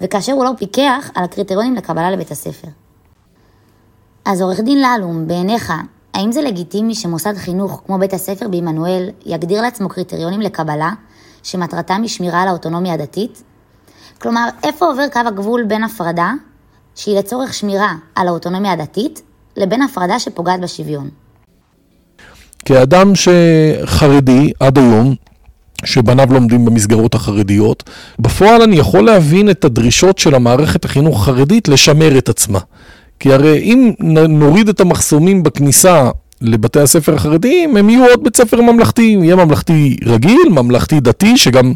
וכאשר 0.00 0.32
הוא 0.32 0.44
לא 0.44 0.50
פיקח 0.58 1.10
על 1.14 1.24
הקריטריונים 1.24 1.74
לקבלה 1.74 2.10
לבית 2.10 2.30
הספר. 2.30 2.68
אז 4.24 4.42
עורך 4.42 4.60
דין 4.60 4.78
ללום, 4.82 5.26
בעיניך, 5.26 5.72
האם 6.14 6.32
זה 6.32 6.42
לגיטימי 6.42 6.94
שמוסד 6.94 7.34
חינוך 7.36 7.82
כמו 7.86 7.98
בית 7.98 8.12
הספר 8.12 8.48
בעמנואל 8.48 9.10
יגדיר 9.26 9.62
לעצמו 9.62 9.88
קריטריונים 9.88 10.40
לקבלה 10.40 10.90
שמטרתם 11.42 12.02
היא 12.02 12.08
שמירה 12.08 12.42
על 12.42 12.48
האוטונומיה 12.48 12.94
הדתית? 12.94 13.42
כלומר, 14.20 14.48
איפה 14.62 14.86
עובר 14.86 15.08
קו 15.12 15.20
הגבול 15.26 15.64
בין 15.64 15.84
הפרדה, 15.84 16.32
שהיא 16.94 17.18
לצורך 17.18 17.54
שמירה 17.54 17.94
על 18.14 18.28
האוטונומיה 18.28 18.72
הדתית, 18.72 19.22
לבין 19.56 19.82
הפרדה 19.82 20.18
שפוגעת 20.18 20.60
בשוויון? 20.60 21.10
כאדם 22.64 23.12
שחרדי 23.14 24.52
עד 24.60 24.78
היום, 24.78 25.14
שבניו 25.84 26.32
לומדים 26.32 26.64
במסגרות 26.64 27.14
החרדיות. 27.14 27.90
בפועל 28.18 28.62
אני 28.62 28.76
יכול 28.76 29.04
להבין 29.04 29.50
את 29.50 29.64
הדרישות 29.64 30.18
של 30.18 30.34
המערכת 30.34 30.84
החינוך 30.84 31.22
החרדית 31.22 31.68
לשמר 31.68 32.18
את 32.18 32.28
עצמה. 32.28 32.58
כי 33.20 33.32
הרי 33.32 33.58
אם 33.58 33.92
נוריד 34.28 34.68
את 34.68 34.80
המחסומים 34.80 35.42
בכניסה 35.42 36.10
לבתי 36.40 36.80
הספר 36.80 37.14
החרדיים, 37.14 37.76
הם 37.76 37.90
יהיו 37.90 38.04
עוד 38.04 38.24
בית 38.24 38.36
ספר 38.36 38.60
ממלכתי, 38.60 39.18
יהיה 39.22 39.36
ממלכתי 39.36 39.96
רגיל, 40.04 40.48
ממלכתי 40.50 41.00
דתי, 41.00 41.36
שגם 41.36 41.72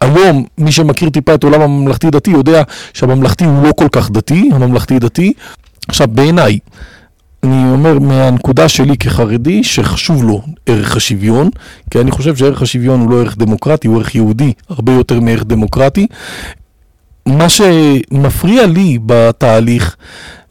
היום 0.00 0.44
מי 0.58 0.72
שמכיר 0.72 1.10
טיפה 1.10 1.34
את 1.34 1.44
עולם 1.44 1.60
הממלכתי 1.60 2.10
דתי 2.10 2.30
יודע 2.30 2.62
שהממלכתי 2.92 3.44
הוא 3.44 3.62
לא 3.62 3.72
כל 3.76 3.88
כך 3.92 4.10
דתי, 4.10 4.50
הממלכתי 4.52 4.98
דתי. 4.98 5.32
עכשיו 5.88 6.08
בעיניי, 6.10 6.58
אני 7.42 7.70
אומר 7.72 7.98
מהנקודה 7.98 8.68
שלי 8.68 8.96
כחרדי, 8.96 9.64
שחשוב 9.64 10.24
לו 10.24 10.42
ערך 10.66 10.96
השוויון, 10.96 11.50
כי 11.90 12.00
אני 12.00 12.10
חושב 12.10 12.36
שערך 12.36 12.62
השוויון 12.62 13.00
הוא 13.00 13.10
לא 13.10 13.20
ערך 13.20 13.36
דמוקרטי, 13.36 13.88
הוא 13.88 13.96
ערך 13.96 14.14
יהודי 14.14 14.52
הרבה 14.68 14.92
יותר 14.92 15.20
מערך 15.20 15.44
דמוקרטי. 15.44 16.06
מה 17.26 17.48
שמפריע 17.48 18.66
לי 18.66 18.98
בתהליך 19.06 19.96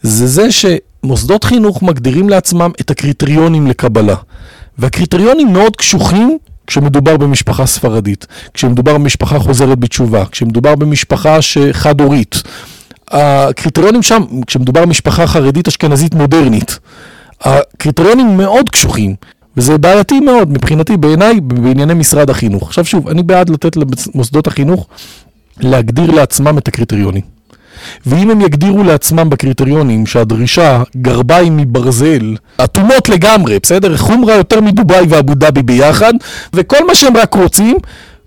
זה 0.01 0.27
זה 0.27 0.47
שמוסדות 0.51 1.43
חינוך 1.43 1.83
מגדירים 1.83 2.29
לעצמם 2.29 2.71
את 2.81 2.91
הקריטריונים 2.91 3.67
לקבלה. 3.67 4.15
והקריטריונים 4.77 5.53
מאוד 5.53 5.75
קשוחים 5.75 6.37
כשמדובר 6.67 7.17
במשפחה 7.17 7.65
ספרדית, 7.65 8.27
כשמדובר 8.53 8.93
במשפחה 8.93 9.39
חוזרת 9.39 9.79
בתשובה, 9.79 10.25
כשמדובר 10.25 10.75
במשפחה 10.75 11.37
חד-הורית. 11.71 12.43
הקריטריונים 13.11 14.03
שם, 14.03 14.23
כשמדובר 14.47 14.81
במשפחה 14.81 15.27
חרדית 15.27 15.67
אשכנזית 15.67 16.13
מודרנית, 16.13 16.79
הקריטריונים 17.41 18.37
מאוד 18.37 18.69
קשוחים. 18.69 19.15
וזה 19.57 19.77
בעייתי 19.77 20.19
מאוד 20.19 20.51
מבחינתי, 20.51 20.97
בעיניי, 20.97 21.41
בענייני 21.41 21.93
משרד 21.93 22.29
החינוך. 22.29 22.67
עכשיו 22.67 22.85
שוב, 22.85 23.07
אני 23.07 23.23
בעד 23.23 23.49
לתת 23.49 23.77
למוסדות 23.77 24.47
החינוך 24.47 24.87
להגדיר 25.59 26.11
לעצמם 26.11 26.57
את 26.57 26.67
הקריטריונים. 26.67 27.21
ואם 28.05 28.29
הם 28.29 28.41
יגדירו 28.41 28.83
לעצמם 28.83 29.29
בקריטריונים 29.29 30.05
שהדרישה 30.05 30.83
גרביים 30.97 31.57
מברזל, 31.57 32.35
אטומות 32.63 33.09
לגמרי, 33.09 33.59
בסדר? 33.61 33.97
חומרה 33.97 34.35
יותר 34.35 34.61
מדובאי 34.61 35.05
ואבו 35.09 35.35
דאבי 35.35 35.63
ביחד, 35.63 36.13
וכל 36.53 36.87
מה 36.87 36.95
שהם 36.95 37.17
רק 37.17 37.35
רוצים, 37.35 37.77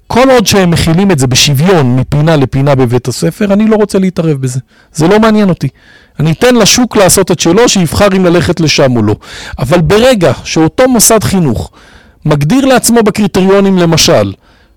כל 0.06 0.30
עוד 0.30 0.46
שהם 0.46 0.70
מכילים 0.70 1.10
את 1.10 1.18
זה 1.18 1.26
בשוויון 1.26 1.96
מפינה 1.96 2.36
לפינה 2.36 2.74
בבית 2.74 3.08
הספר, 3.08 3.52
אני 3.52 3.66
לא 3.66 3.76
רוצה 3.76 3.98
להתערב 3.98 4.40
בזה. 4.40 4.60
זה 4.92 5.08
לא 5.08 5.20
מעניין 5.20 5.48
אותי. 5.48 5.68
אני 6.20 6.32
אתן 6.32 6.54
לשוק 6.54 6.96
לעשות 6.96 7.30
את 7.30 7.40
שלו, 7.40 7.68
שיבחר 7.68 8.08
אם 8.16 8.24
ללכת 8.24 8.60
לשם 8.60 8.96
או 8.96 9.02
לא. 9.02 9.16
אבל 9.58 9.80
ברגע 9.80 10.32
שאותו 10.44 10.88
מוסד 10.88 11.24
חינוך 11.24 11.70
מגדיר 12.24 12.64
לעצמו 12.64 13.02
בקריטריונים, 13.02 13.78
למשל, 13.78 14.32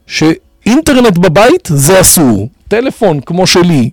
שאינטרנט 0.07 1.17
בבית 1.17 1.69
זה 1.72 2.01
אסור, 2.01 2.50
טלפון 2.67 3.19
כמו 3.19 3.48
שלי 3.48 3.89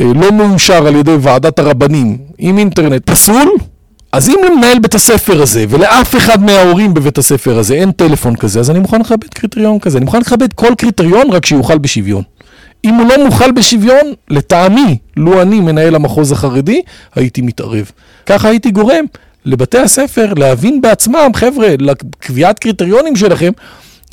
אה, 0.00 0.04
לא 0.14 0.32
מאושר 0.32 0.86
על 0.86 0.96
ידי 0.96 1.16
ועדת 1.20 1.58
הרבנים 1.58 2.18
עם 2.38 2.58
אינטרנט 2.58 3.10
פסול, 3.10 3.48
אז 4.12 4.28
אם 4.28 4.36
למנהל 4.46 4.78
בית 4.78 4.94
הספר 4.94 5.42
הזה 5.42 5.64
ולאף 5.68 6.16
אחד 6.16 6.42
מההורים 6.42 6.94
בבית 6.94 7.18
הספר 7.18 7.58
הזה 7.58 7.74
אין 7.74 7.92
טלפון 7.92 8.36
כזה, 8.36 8.60
אז 8.60 8.70
אני 8.70 8.78
מוכן 8.78 9.00
לכבד 9.00 9.34
קריטריון 9.34 9.78
כזה. 9.78 9.98
אני 9.98 10.04
מוכן 10.04 10.20
לכבד 10.20 10.52
כל 10.52 10.74
קריטריון 10.78 11.30
רק 11.30 11.46
שיוכל 11.46 11.78
בשוויון. 11.78 12.22
אם 12.84 12.94
הוא 12.94 13.06
לא 13.08 13.24
מוכל 13.24 13.52
בשוויון, 13.52 14.12
לטעמי, 14.30 14.98
לו 15.16 15.42
אני 15.42 15.60
מנהל 15.60 15.94
המחוז 15.94 16.32
החרדי, 16.32 16.82
הייתי 17.14 17.42
מתערב. 17.42 17.90
ככה 18.26 18.48
הייתי 18.48 18.70
גורם 18.70 19.04
לבתי 19.44 19.78
הספר 19.78 20.34
להבין 20.34 20.80
בעצמם, 20.80 21.30
חבר'ה, 21.34 21.74
לקביעת 21.78 22.58
קריטריונים 22.58 23.16
שלכם, 23.16 23.52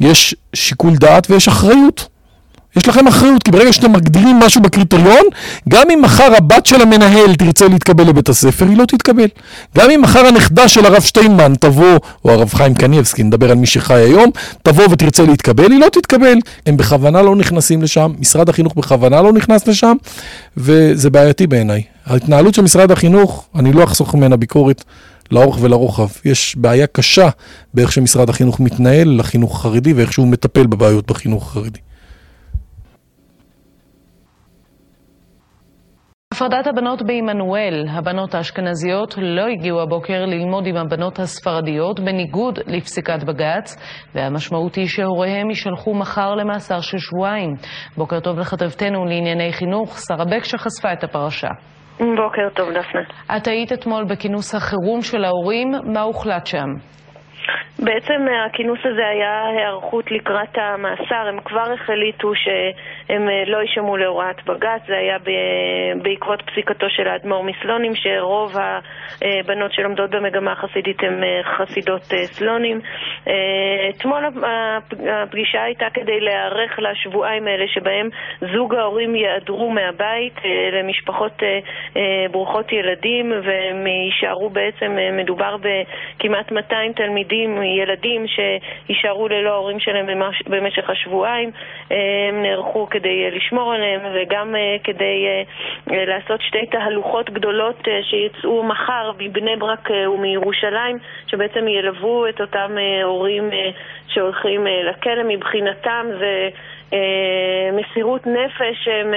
יש 0.02 0.36
שיקול 0.54 0.96
דעת 0.96 1.30
ויש 1.30 1.48
אחריות. 1.48 2.08
יש 2.76 2.88
לכם 2.88 3.08
אחריות, 3.08 3.44
כי 3.44 3.52
ברגע 3.52 3.74
שאתם 3.74 3.94
מגדירים 3.94 4.40
משהו 4.40 4.62
בקריטריון, 4.62 5.24
גם 5.70 5.92
אם 5.94 6.02
מחר 6.02 6.36
הבת 6.38 6.66
של 6.66 6.82
המנהל 6.82 7.36
תרצה 7.36 7.68
להתקבל 7.68 8.08
לבית 8.08 8.30
הספר, 8.30 8.66
היא 8.66 8.78
לא 8.78 8.86
תתקבל. 8.86 9.28
גם 9.78 9.90
אם 9.90 10.02
מחר 10.02 10.20
הנכדה 10.20 10.68
של 10.68 10.86
הרב 10.86 11.02
שטיינמן 11.02 11.54
תבוא, 11.60 11.98
או 12.26 12.32
הרב 12.32 12.54
חיים 12.54 12.74
קניבסקי, 12.74 13.24
נדבר 13.24 13.52
על 13.52 13.58
מי 13.58 13.66
שחי 13.66 13.94
היום, 13.94 14.32
תבוא 14.64 14.84
ותרצה 14.92 15.24
להתקבל, 15.24 15.72
היא 15.72 15.80
לא 15.80 15.90
תתקבל. 15.90 16.38
הם 16.66 16.78
בכוונה 16.78 17.22
לא 17.22 17.36
נכנסים 17.36 17.82
לשם, 17.82 18.12
משרד 18.20 18.50
החינוך 18.50 18.74
בכוונה 18.76 19.22
לא 19.22 19.34
נכנס 19.34 19.68
לשם, 19.68 19.96
וזה 20.58 21.10
בעייתי 21.10 21.48
בעיניי. 21.48 21.84
ההתנהלות 22.06 22.54
של 22.54 22.62
משרד 22.62 22.92
החינוך, 22.92 23.46
אני 23.56 23.74
לא 23.74 23.84
אחסוך 23.84 24.16
ממנה 24.16 24.38
ביקורת. 24.38 24.84
לאורך 25.32 25.58
ולרוחב. 25.62 26.08
יש 26.26 26.56
בעיה 26.58 26.88
קשה 26.88 27.30
באיך 27.74 27.92
שמשרד 27.92 28.30
החינוך 28.30 28.60
מתנהל 28.60 29.20
לחינוך 29.20 29.56
החרדי 29.56 29.94
ואיך 29.94 30.14
שהוא 30.14 30.28
מטפל 30.28 30.68
בבעיות 30.68 31.12
בחינוך 31.12 31.44
החרדי. 31.44 31.80
הפרדת 36.36 36.68
הבנות 36.68 37.02
בעמנואל, 37.02 37.86
הבנות 37.90 38.36
האשכנזיות 38.36 39.16
לא 39.18 39.48
הגיעו 39.48 39.82
הבוקר 39.82 40.26
ללמוד 40.26 40.66
עם 40.68 40.76
הבנות 40.78 41.20
הספרדיות 41.20 42.00
בניגוד 42.00 42.60
לפסיקת 42.68 43.24
בג"ץ, 43.24 43.78
והמשמעות 44.16 44.76
היא 44.76 44.88
שהוריהם 44.88 45.50
יישלחו 45.50 45.94
מחר 45.94 46.36
למאסר 46.36 46.80
של 46.82 46.98
שבועיים. 46.98 47.54
בוקר 47.98 48.20
טוב 48.20 48.40
לכתבתנו 48.40 49.06
לענייני 49.06 49.54
חינוך, 49.54 49.98
שרה 50.00 50.26
בק 50.26 50.44
שחשפה 50.44 50.94
את 50.94 51.04
הפרשה. 51.04 51.50
בוקר 52.00 52.50
טוב, 52.56 52.70
דפנה. 52.70 53.38
את 53.38 53.48
היית 53.48 53.74
אתמול 53.74 54.06
בכינוס 54.10 54.56
החירום 54.56 55.02
של 55.02 55.24
ההורים, 55.24 55.72
מה 55.94 56.02
הוחלט 56.02 56.46
שם? 56.46 56.68
בעצם 57.80 58.28
הכינוס 58.46 58.80
הזה 58.84 59.08
היה 59.08 59.48
היערכות 59.48 60.12
לקראת 60.12 60.58
המאסר, 60.58 61.28
הם 61.28 61.40
כבר 61.40 61.74
החליטו 61.74 62.32
שהם 62.36 63.30
אה, 63.30 63.44
לא 63.48 63.58
יישמעו 63.58 63.98
להוראת 63.98 64.46
בג"ץ, 64.46 64.82
זה 64.88 64.98
היה 64.98 65.18
בעקבות 66.02 66.42
פסיקתו 66.42 66.90
של 66.90 67.08
האדמו"ר 67.08 67.44
מסלונים, 67.44 67.96
שרוב 67.96 68.56
הבנות 68.58 69.74
שלומדות 69.74 70.10
במגמה 70.10 70.52
החסידית 70.52 71.04
הן 71.04 71.24
אה, 71.24 71.42
חסידות 71.44 72.14
אה, 72.14 72.26
סלונים. 72.26 72.80
אתמול 73.90 74.24
הפגישה 75.10 75.64
הייתה 75.64 75.86
כדי 75.94 76.20
להיערך 76.20 76.80
לשבועיים 76.80 77.48
האלה 77.48 77.66
שבהם 77.68 78.10
זוג 78.54 78.76
ההורים 78.76 79.16
ייעדרו 79.16 79.72
מהבית 79.72 80.34
למשפחות 80.74 81.44
ברוכות 82.32 82.72
ילדים 82.72 83.32
והם 83.44 83.88
יישארו 83.88 84.50
בעצם, 84.50 84.98
מדובר 85.14 85.56
בכמעט 85.58 86.52
200 86.52 86.94
תלמידים 86.94 87.35
ילדים 87.64 88.26
שיישארו 88.28 89.28
ללא 89.28 89.50
ההורים 89.50 89.80
שלהם 89.80 90.06
במשך 90.48 90.90
השבועיים, 90.90 91.52
הם 91.92 92.42
נערכו 92.44 92.88
כדי 92.90 93.32
לשמור 93.32 93.74
עליהם 93.74 94.02
וגם 94.14 94.56
אה, 94.56 94.76
כדי 94.84 95.26
אה, 95.28 96.06
לעשות 96.06 96.42
שתי 96.42 96.66
תהלוכות 96.66 97.30
גדולות 97.30 97.88
אה, 97.88 98.00
שיצאו 98.04 98.64
מחר 98.64 99.12
מבני 99.20 99.56
ברק 99.56 99.90
ומירושלים, 99.90 100.98
שבעצם 101.28 101.68
ילוו 101.68 102.28
את 102.30 102.42
אותם 102.42 102.72
הורים 103.04 103.50
שהולכים 104.08 104.68
לכלא. 104.90 105.24
מבחינתם 105.28 106.06
זה 106.20 106.50
מסירות 107.78 108.28
נפש 108.28 108.76
שהם 108.84 109.12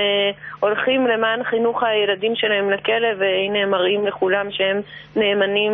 הולכים 0.61 1.06
למען 1.06 1.44
חינוך 1.44 1.82
הילדים 1.82 2.32
שלהם 2.35 2.70
לכלא 2.70 3.12
והנה 3.18 3.58
הם 3.62 3.70
מראים 3.70 4.06
לכולם 4.06 4.47
שהם 4.50 4.80
נאמנים 5.16 5.73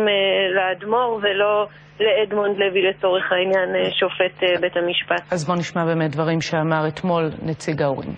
לאדמו"ר 0.55 1.19
ולא 1.23 1.67
לאדמונד 1.99 2.57
לוי 2.57 2.81
לצורך 2.81 3.23
העניין 3.31 3.69
אה, 3.75 3.91
שופט 3.91 4.43
אה, 4.43 4.61
בית 4.61 4.77
המשפט. 4.77 5.33
אז 5.33 5.45
בוא 5.45 5.55
נשמע 5.55 5.85
באמת 5.85 6.11
דברים 6.11 6.41
שאמר 6.41 6.87
אתמול 6.87 7.29
נציג 7.43 7.81
ההורים. 7.81 8.13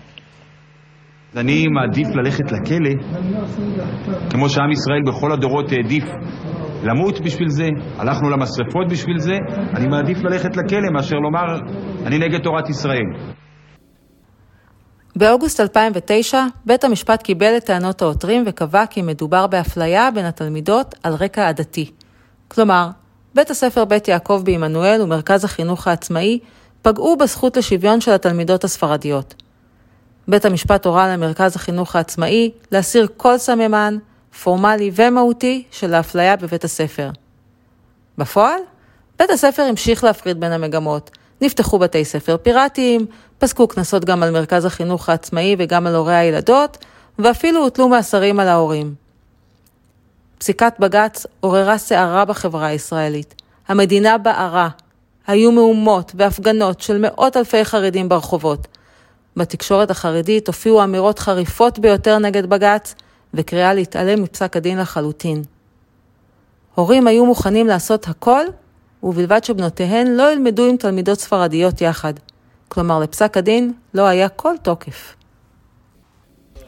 אני 1.36 1.66
מעדיף 1.68 2.08
ללכת 2.16 2.52
לכלא, 2.52 2.94
כמו 4.30 4.48
שעם 4.48 4.70
ישראל 4.70 5.02
בכל 5.06 5.32
הדורות 5.32 5.72
העדיף 5.72 6.04
למות 6.84 7.20
בשביל 7.20 7.48
זה, 7.48 7.68
הלכנו 7.98 8.30
למשרפות 8.30 8.86
בשביל 8.90 9.18
זה, 9.18 9.36
אני 9.76 9.88
מעדיף 9.88 10.18
ללכת 10.24 10.56
לכלא 10.56 10.90
מאשר 10.92 11.16
לומר, 11.16 11.60
אני 12.06 12.18
נגד 12.18 12.42
תורת 12.42 12.68
ישראל. 12.68 13.37
באוגוסט 15.18 15.60
2009, 15.60 16.44
בית 16.66 16.84
המשפט 16.84 17.22
קיבל 17.22 17.56
את 17.56 17.64
טענות 17.64 18.02
העותרים 18.02 18.44
וקבע 18.46 18.86
כי 18.86 19.02
מדובר 19.02 19.46
באפליה 19.46 20.10
בין 20.10 20.24
התלמידות 20.24 20.94
על 21.02 21.14
רקע 21.14 21.48
עדתי. 21.48 21.90
כלומר, 22.48 22.88
בית 23.34 23.50
הספר 23.50 23.84
בית 23.84 24.08
יעקב 24.08 24.42
בעמנואל 24.44 25.02
ומרכז 25.02 25.44
החינוך 25.44 25.88
העצמאי 25.88 26.38
פגעו 26.82 27.16
בזכות 27.16 27.56
לשוויון 27.56 28.00
של 28.00 28.12
התלמידות 28.12 28.64
הספרדיות. 28.64 29.34
בית 30.28 30.44
המשפט 30.44 30.86
הורה 30.86 31.08
למרכז 31.08 31.56
החינוך 31.56 31.96
העצמאי 31.96 32.50
להסיר 32.72 33.08
כל 33.16 33.38
סממן, 33.38 33.98
פורמלי 34.42 34.90
ומהותי 34.94 35.64
של 35.70 35.94
האפליה 35.94 36.36
בבית 36.36 36.64
הספר. 36.64 37.10
בפועל, 38.18 38.60
בית 39.18 39.30
הספר 39.30 39.62
המשיך 39.62 40.04
להפריד 40.04 40.40
בין 40.40 40.52
המגמות, 40.52 41.10
נפתחו 41.40 41.78
בתי 41.78 42.04
ספר 42.04 42.36
פיראטיים, 42.42 43.06
פסקו 43.38 43.68
קנסות 43.68 44.04
גם 44.04 44.22
על 44.22 44.30
מרכז 44.30 44.64
החינוך 44.64 45.08
העצמאי 45.08 45.56
וגם 45.58 45.86
על 45.86 45.94
הורי 45.94 46.14
הילדות, 46.14 46.78
ואפילו 47.18 47.60
הוטלו 47.62 47.88
מאסרים 47.88 48.40
על 48.40 48.48
ההורים. 48.48 48.94
פסיקת 50.38 50.72
בג"ץ 50.78 51.26
עוררה 51.40 51.78
סערה 51.78 52.24
בחברה 52.24 52.66
הישראלית. 52.66 53.34
המדינה 53.68 54.18
בערה. 54.18 54.68
היו 55.26 55.52
מהומות 55.52 56.12
והפגנות 56.14 56.80
של 56.80 56.98
מאות 56.98 57.36
אלפי 57.36 57.64
חרדים 57.64 58.08
ברחובות. 58.08 58.66
בתקשורת 59.36 59.90
החרדית 59.90 60.46
הופיעו 60.46 60.84
אמירות 60.84 61.18
חריפות 61.18 61.78
ביותר 61.78 62.18
נגד 62.18 62.46
בג"ץ, 62.46 62.94
וקריאה 63.34 63.74
להתעלם 63.74 64.22
מפסק 64.22 64.56
הדין 64.56 64.78
לחלוטין. 64.78 65.42
הורים 66.74 67.06
היו 67.06 67.26
מוכנים 67.26 67.66
לעשות 67.66 68.08
הכל, 68.08 68.44
ובלבד 69.02 69.44
שבנותיהן 69.44 70.06
לא 70.06 70.32
ילמדו 70.32 70.64
עם 70.64 70.76
תלמידות 70.76 71.20
ספרדיות 71.20 71.80
יחד. 71.80 72.12
כלומר, 72.68 73.00
לפסק 73.00 73.36
הדין 73.36 73.72
לא 73.94 74.02
היה 74.06 74.28
כל 74.28 74.54
תוקף. 74.62 75.14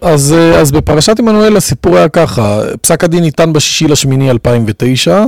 אז, 0.00 0.32
אה, 0.32 0.60
אז 0.60 0.72
בפרשת 0.72 1.18
עמנואל 1.18 1.56
הסיפור 1.56 1.96
היה 1.96 2.08
ככה, 2.08 2.60
פסק 2.82 3.04
הדין 3.04 3.22
ניתן 3.22 3.52
בשישי 3.52 3.88
לשמיני 3.88 4.30
2009, 4.30 5.24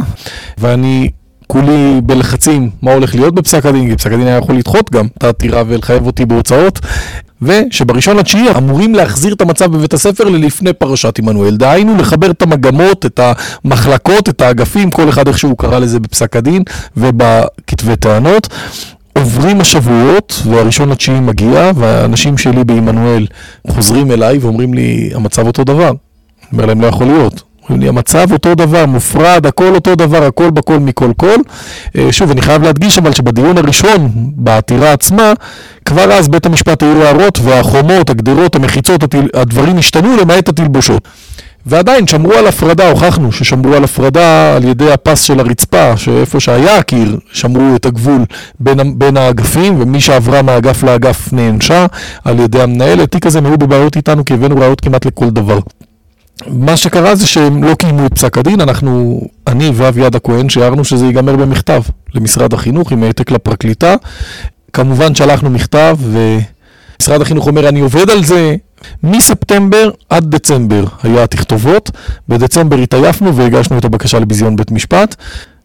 ואני 0.58 1.10
כולי 1.52 2.00
בלחצים 2.02 2.70
מה 2.82 2.92
הולך 2.92 3.14
להיות 3.14 3.34
בפסק 3.34 3.66
הדין, 3.66 3.90
כי 3.90 3.96
פסק 3.96 4.12
הדין 4.12 4.26
היה 4.26 4.36
יכול 4.36 4.56
לדחות 4.56 4.90
גם 4.90 5.06
את 5.18 5.24
העתירה 5.24 5.62
ולחייב 5.66 6.06
אותי 6.06 6.26
בהוצאות, 6.26 6.78
ושבראשון 7.42 8.16
לתשיעי 8.16 8.50
אמורים 8.56 8.94
להחזיר 8.94 9.34
את 9.34 9.40
המצב 9.40 9.72
בבית 9.72 9.94
הספר 9.94 10.24
ללפני 10.24 10.72
פרשת 10.72 11.18
עמנואל. 11.18 11.56
דהיינו 11.56 11.96
לחבר 11.96 12.30
את 12.30 12.42
המגמות, 12.42 13.06
את 13.06 13.20
המחלקות, 13.64 14.28
את 14.28 14.40
האגפים, 14.40 14.90
כל 14.90 15.08
אחד 15.08 15.28
איך 15.28 15.38
שהוא 15.38 15.58
קרא 15.58 15.78
לזה 15.78 16.00
בפסק 16.00 16.36
הדין 16.36 16.62
ובכתבי 16.96 17.96
טענות. 17.96 18.48
עוברים 19.12 19.60
השבועות, 19.60 20.42
והראשון 20.46 20.88
לתשיעי 20.88 21.20
מגיע, 21.20 21.70
והאנשים 21.76 22.38
שלי 22.38 22.64
בעמנואל 22.64 23.26
חוזרים 23.68 24.10
אליי 24.10 24.38
ואומרים 24.38 24.74
לי, 24.74 25.10
המצב 25.14 25.46
אותו 25.46 25.64
דבר. 25.64 25.88
אני 25.88 26.52
אומר 26.52 26.66
להם, 26.66 26.80
לא 26.80 26.86
יכול 26.86 27.06
להיות. 27.06 27.51
אומרים 27.62 27.80
לי, 27.82 27.88
המצב 27.88 28.32
אותו 28.32 28.54
דבר, 28.54 28.86
מופרד, 28.86 29.46
הכל 29.46 29.74
אותו 29.74 29.94
דבר, 29.94 30.22
הכל 30.22 30.50
בכל 30.50 30.78
מכל 30.78 31.10
כל. 31.16 31.36
אה, 31.98 32.12
שוב, 32.12 32.30
אני 32.30 32.42
חייב 32.42 32.62
להדגיש 32.62 32.98
אבל 32.98 33.12
שבדיון 33.12 33.58
הראשון, 33.58 34.10
בעתירה 34.14 34.92
עצמה, 34.92 35.32
כבר 35.84 36.12
אז 36.12 36.28
בית 36.28 36.46
המשפט 36.46 36.82
העיר 36.82 37.06
הערות, 37.06 37.38
והחומות, 37.42 38.10
הגדרות, 38.10 38.54
המחיצות. 38.54 39.14
הדברים 39.34 39.78
השתנו 39.78 40.16
למעט 40.16 40.48
התלבושות. 40.48 41.08
ועדיין 41.66 42.06
שמרו 42.06 42.32
על 42.32 42.46
הפרדה, 42.46 42.90
הוכחנו 42.90 43.32
ששמרו 43.32 43.74
על 43.74 43.84
הפרדה 43.84 44.56
על 44.56 44.64
ידי 44.64 44.92
הפס 44.92 45.22
של 45.22 45.40
הרצפה, 45.40 45.96
שאיפה 45.96 46.40
שהיה 46.40 46.78
הקיר, 46.78 47.18
שמרו 47.32 47.76
את 47.76 47.86
הגבול 47.86 48.24
בין, 48.60 48.98
בין 48.98 49.16
האגפים, 49.16 49.80
ומי 49.80 50.00
שעברה 50.00 50.42
מהאגף 50.42 50.82
לאגף 50.82 51.32
נענשה 51.32 51.86
על 52.24 52.40
ידי 52.40 52.62
המנהל. 52.62 53.00
התיק 53.00 53.26
הזה 53.26 53.38
הם 53.38 53.56
בבעיות 53.56 53.96
איתנו, 53.96 54.24
כי 54.24 54.34
הבאנו 54.34 54.56
ראיות 54.56 54.80
כמעט 54.80 55.06
לכל 55.06 55.30
דבר. 55.30 55.58
מה 56.46 56.76
שקרה 56.76 57.14
זה 57.14 57.26
שהם 57.26 57.64
לא 57.64 57.74
קיימו 57.74 58.06
את 58.06 58.14
פסק 58.14 58.38
הדין, 58.38 58.60
אנחנו, 58.60 59.20
אני 59.46 59.70
ואביעד 59.74 60.16
הכהן, 60.16 60.48
שיערנו 60.48 60.84
שזה 60.84 61.06
ייגמר 61.06 61.36
במכתב 61.36 61.82
למשרד 62.14 62.54
החינוך 62.54 62.92
עם 62.92 63.02
העתק 63.02 63.30
לפרקליטה. 63.30 63.94
כמובן 64.72 65.14
שלחנו 65.14 65.50
מכתב 65.50 65.96
ומשרד 66.00 67.20
החינוך 67.20 67.46
אומר 67.46 67.68
אני 67.68 67.80
עובד 67.80 68.10
על 68.10 68.24
זה. 68.24 68.56
מספטמבר 69.02 69.90
עד 70.10 70.30
דצמבר 70.34 70.84
היה 71.02 71.22
התכתובות, 71.22 71.90
בדצמבר 72.28 72.76
התעייפנו 72.76 73.36
והגשנו 73.36 73.78
את 73.78 73.84
הבקשה 73.84 74.18
לביזיון 74.18 74.56
בית 74.56 74.70
משפט. 74.70 75.16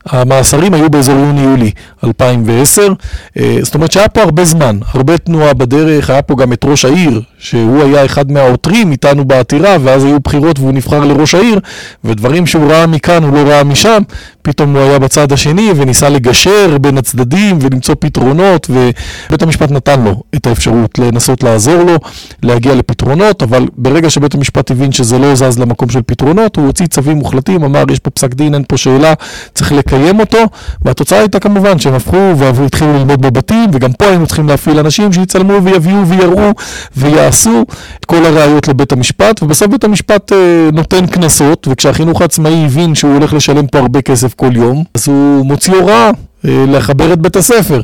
המאסרים 0.09 0.73
היו 0.73 0.89
באזור 0.89 1.15
יוני-יולי 1.15 1.71
2010, 2.03 2.93
אה, 3.37 3.57
זאת 3.61 3.75
אומרת 3.75 3.91
שהיה 3.91 4.07
פה 4.07 4.21
הרבה 4.21 4.45
זמן, 4.45 4.79
הרבה 4.93 5.17
תנועה 5.17 5.53
בדרך, 5.53 6.09
היה 6.09 6.21
פה 6.21 6.35
גם 6.35 6.53
את 6.53 6.65
ראש 6.65 6.85
העיר, 6.85 7.21
שהוא 7.37 7.83
היה 7.83 8.05
אחד 8.05 8.31
מהעותרים 8.31 8.91
איתנו 8.91 9.25
בעתירה, 9.25 9.77
ואז 9.83 10.03
היו 10.03 10.19
בחירות 10.19 10.59
והוא 10.59 10.71
נבחר 10.71 10.99
לראש 10.99 11.35
העיר, 11.35 11.59
ודברים 12.03 12.45
שהוא 12.45 12.71
ראה 12.71 12.87
מכאן 12.87 13.23
הוא 13.23 13.33
לא 13.33 13.49
ראה 13.49 13.63
משם, 13.63 14.01
פתאום 14.47 14.75
הוא 14.75 14.81
היה 14.81 14.99
בצד 14.99 15.31
השני 15.31 15.71
וניסה 15.75 16.09
לגשר 16.09 16.77
בין 16.81 16.97
הצדדים 16.97 17.57
ולמצוא 17.61 17.95
פתרונות, 17.99 18.69
ובית 18.69 19.41
המשפט 19.41 19.71
נתן 19.71 20.01
לו 20.01 20.21
את 20.35 20.47
האפשרות 20.47 20.99
לנסות 20.99 21.43
לעזור 21.43 21.83
לו, 21.83 21.95
להגיע 22.43 22.75
לפתרונות, 22.75 23.43
אבל 23.43 23.67
ברגע 23.77 24.09
שבית 24.09 24.33
המשפט 24.33 24.71
הבין 24.71 24.91
שזה 24.91 25.19
לא 25.19 25.35
זז 25.35 25.59
למקום 25.59 25.89
של 25.89 26.01
פתרונות, 26.05 26.55
הוא 26.55 26.65
הוציא 26.65 26.87
צווים 26.87 27.17
מוחלטים, 27.17 27.63
אמר 27.63 27.83
יש 27.91 27.99
פה 27.99 28.09
פסק 28.09 28.33
דין, 28.33 28.53
אין 28.53 28.63
פה 28.67 28.77
שאלה, 28.77 29.13
צריך 29.53 29.71
לקיים 29.71 30.19
אותו, 30.19 30.37
והתוצאה 30.81 31.19
הייתה 31.19 31.39
כמובן 31.39 31.79
שהם 31.79 31.93
הפכו 31.93 32.33
והתחילו 32.37 32.93
ללמוד 32.93 33.21
בבתים, 33.21 33.69
וגם 33.73 33.93
פה 33.93 34.05
היינו 34.05 34.27
צריכים 34.27 34.47
להפעיל 34.47 34.79
אנשים 34.79 35.13
שיצלמו 35.13 35.63
ויביאו 35.63 36.07
ויראו 36.07 36.51
ויעשו 36.97 37.65
את 37.99 38.05
כל 38.05 38.25
הראיות 38.25 38.67
לבית 38.67 38.91
המשפט, 38.91 39.43
ובסוף 39.43 39.67
בית 39.67 39.83
המשפט 39.83 40.33
אה, 40.33 40.69
נותן 40.73 41.07
קנסות, 41.07 41.67
וכשהחינוך 41.71 42.21
העצמאי 42.21 42.65
הבין 42.65 42.95
שהוא 42.95 43.13
הולך 43.13 43.33
לשלם 43.33 43.67
פה 43.67 43.79
הרבה 43.79 44.01
כסף 44.01 44.36
כל 44.37 44.55
יום, 44.55 44.83
אז 44.93 45.07
הוא 45.07 45.45
מוציא 45.45 45.73
הוראה 45.73 46.11
אה, 46.45 46.65
לחבר 46.67 47.13
את 47.13 47.19
בית 47.19 47.35
הספר. 47.35 47.81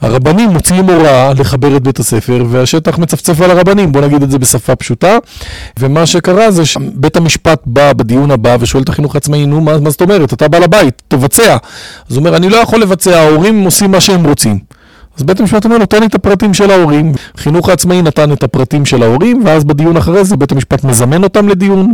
הרבנים 0.00 0.50
מוציאים 0.50 0.90
הוראה 0.90 1.32
לחבר 1.34 1.76
את 1.76 1.82
בית 1.82 1.98
הספר, 1.98 2.44
והשטח 2.50 2.98
מצפצף 2.98 3.40
על 3.40 3.50
הרבנים, 3.50 3.92
בוא 3.92 4.00
נגיד 4.00 4.22
את 4.22 4.30
זה 4.30 4.38
בשפה 4.38 4.76
פשוטה. 4.76 5.18
ומה 5.78 6.06
שקרה 6.06 6.50
זה 6.50 6.66
שבית 6.66 7.16
המשפט 7.16 7.60
בא 7.66 7.92
בדיון 7.92 8.30
הבא 8.30 8.56
ושואל 8.60 8.82
את 8.82 8.88
החינוך 8.88 9.14
העצמאי, 9.14 9.46
נו, 9.46 9.60
מה, 9.60 9.78
מה 9.78 9.90
זאת 9.90 10.00
אומרת? 10.00 10.32
אתה 10.32 10.48
בעל 10.48 10.62
הבית, 10.62 11.02
תבצע. 11.08 11.56
אז 12.10 12.16
הוא 12.16 12.18
אומר, 12.18 12.36
אני 12.36 12.48
לא 12.48 12.56
יכול 12.56 12.80
לבצע, 12.80 13.20
ההורים 13.20 13.64
עושים 13.64 13.90
מה 13.90 14.00
שהם 14.00 14.26
רוצים. 14.26 14.58
אז 15.18 15.24
בית 15.24 15.40
המשפט 15.40 15.64
אומר 15.64 15.78
לו, 15.78 15.86
תן 15.86 16.00
לי 16.00 16.06
את 16.06 16.14
הפרטים 16.14 16.54
של 16.54 16.70
ההורים. 16.70 17.12
חינוך 17.36 17.68
העצמאי 17.68 18.02
נתן 18.02 18.32
את 18.32 18.42
הפרטים 18.42 18.86
של 18.86 19.02
ההורים, 19.02 19.42
ואז 19.44 19.64
בדיון 19.64 19.96
אחרי 19.96 20.24
זה 20.24 20.36
בית 20.36 20.52
המשפט 20.52 20.84
מזמן 20.84 21.24
אותם 21.24 21.48
לדיון 21.48 21.92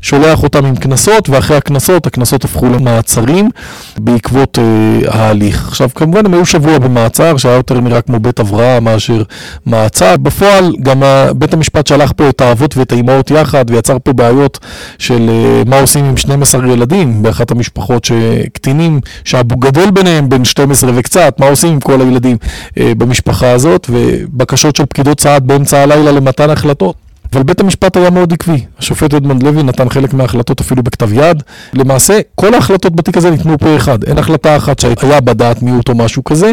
ושולח 0.00 0.42
אותם 0.42 0.66
עם 0.66 0.76
קנסות, 0.76 1.28
ואחרי 1.28 1.56
הקנסות, 1.56 2.06
הקנסות 2.06 2.44
הפכו 2.44 2.66
למעצרים 2.66 3.50
בעקבות 3.98 4.58
אה, 4.58 4.64
ההליך. 5.08 5.68
עכשיו, 5.68 5.88
כמובן 5.94 6.26
הם 6.26 6.34
היו 6.34 6.46
שבוע 6.46 6.78
במעצר, 6.78 7.36
שהיה 7.36 7.54
יותר 7.54 7.80
נראה 7.80 8.00
כמו 8.00 8.20
בית 8.20 8.40
הבראה 8.40 8.80
מאשר 8.80 9.22
מעצר. 9.66 10.16
בפועל, 10.16 10.72
גם 10.82 11.02
בית 11.36 11.54
המשפט 11.54 11.86
שלח 11.86 12.12
פה 12.16 12.28
את 12.28 12.40
האבות 12.40 12.76
ואת 12.76 12.92
האימהות 12.92 13.30
יחד, 13.30 13.64
ויצר 13.68 13.96
פה 14.02 14.12
בעיות 14.12 14.58
של 14.98 15.30
אה, 15.30 15.62
מה 15.66 15.80
עושים 15.80 16.04
עם 16.04 16.16
12 16.16 16.72
ילדים 16.72 17.22
באחת 17.22 17.50
המשפחות 17.50 18.04
שקטינים, 18.04 19.00
שהאבו 19.24 19.56
גדול 19.56 19.90
ביניהם, 19.90 20.28
בין 20.28 20.44
12 20.44 20.90
וקצת, 20.94 21.34
מה 21.38 21.48
עושים 21.48 21.72
עם 21.72 21.80
כל 21.80 22.00
הילדים. 22.00 22.36
אה, 22.78 22.94
במשפחה 22.94 23.50
הזאת, 23.50 23.86
ובקשות 23.90 24.76
של 24.76 24.86
פקידות 24.86 25.20
סעד 25.20 25.46
באמצע 25.46 25.78
הלילה 25.78 26.12
למתן 26.12 26.50
החלטות. 26.50 26.96
אבל 27.32 27.42
בית 27.42 27.60
המשפט 27.60 27.96
היה 27.96 28.10
מאוד 28.10 28.32
עקבי. 28.32 28.64
השופט 28.78 29.14
אדמונד 29.14 29.42
לוי 29.42 29.62
נתן 29.62 29.88
חלק 29.88 30.14
מההחלטות 30.14 30.60
אפילו 30.60 30.82
בכתב 30.82 31.12
יד. 31.12 31.42
למעשה, 31.74 32.20
כל 32.34 32.54
ההחלטות 32.54 32.96
בתיק 32.96 33.16
הזה 33.16 33.30
ניתנו 33.30 33.58
פה 33.58 33.76
אחד. 33.76 34.04
אין 34.04 34.18
החלטה 34.18 34.56
אחת 34.56 34.78
שהיה 34.78 35.20
בדעת 35.20 35.62
מיעוט 35.62 35.88
או 35.88 35.94
משהו 35.94 36.24
כזה. 36.24 36.52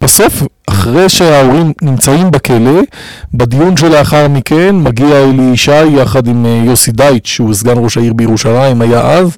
בסוף, 0.00 0.42
אחרי 0.66 1.08
שההורים 1.08 1.72
נמצאים 1.82 2.30
בכלא, 2.30 2.80
בדיון 3.34 3.76
שלאחר 3.76 4.28
מכן 4.28 4.76
מגיע 4.76 5.22
אלי 5.22 5.42
ישי 5.52 5.86
יחד 5.86 6.26
עם 6.26 6.46
אה, 6.46 6.62
יוסי 6.64 6.92
דייט, 6.92 7.26
שהוא 7.26 7.54
סגן 7.54 7.74
ראש 7.76 7.96
העיר 7.96 8.12
בירושלים, 8.12 8.82
היה 8.82 9.00
אז, 9.00 9.36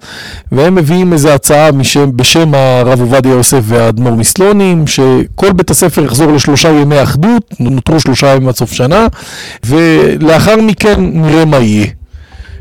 והם 0.53 0.75
מביאים 0.75 1.13
איזו 1.13 1.29
הצעה 1.29 1.73
משם, 1.73 2.17
בשם 2.17 2.55
הרב 2.55 3.01
עובדיה 3.01 3.33
יוסף 3.33 3.61
והאדמו"ר 3.63 4.15
מסלונים, 4.15 4.87
שכל 4.87 5.53
בית 5.53 5.71
הספר 5.71 6.05
יחזור 6.05 6.33
לשלושה 6.33 6.69
ימי 6.69 7.03
אחדות, 7.03 7.55
נותרו 7.61 8.01
שלושה 8.01 8.35
ימים 8.35 8.49
עד 8.49 8.55
סוף 8.55 8.73
שנה, 8.73 9.07
ולאחר 9.67 10.57
מכן 10.57 10.95
נראה 10.99 11.45
מה 11.45 11.57
יהיה. 11.57 11.87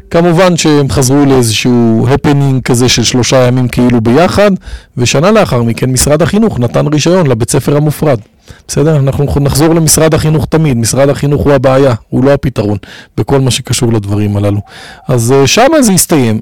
כמובן 0.10 0.58
שהם 0.58 0.89
חזרו 0.89 1.26
לאיזשהו 1.26 2.08
הפנינג 2.10 2.62
כזה 2.63 2.89
של 2.89 3.04
שלושה 3.04 3.48
ימים 3.48 3.68
כאילו 3.68 4.02
ביחד, 4.02 4.52
ושנה 4.98 5.32
לאחר 5.32 5.63
מכן 5.63 5.89
משרד 5.89 6.22
החינוך 6.22 6.60
נתן 6.60 6.88
רישיון 6.88 7.28
לבית 7.28 7.50
ספר 7.50 7.78
המופרד. 7.78 8.20
בסדר? 8.68 8.98
אנחנו 8.98 9.26
נחזור 9.42 9.74
למשרד 9.74 10.13
החינוך 10.13 10.46
תמיד, 10.46 10.78
משרד 10.78 11.10
החינוך 11.10 11.42
הוא 11.42 11.54
הבעיה, 11.54 11.94
הוא 12.10 12.24
לא 12.24 12.32
הפתרון 12.32 12.78
בכל 13.18 13.39
מה 13.39 13.52
שקשור 13.52 13.94
לדברים 13.94 14.38
הללו. 14.38 14.60
אז 15.08 15.32
אה, 15.32 15.48
שמה 15.48 15.82
זה 15.82 15.94
יסתיים. 15.94 16.39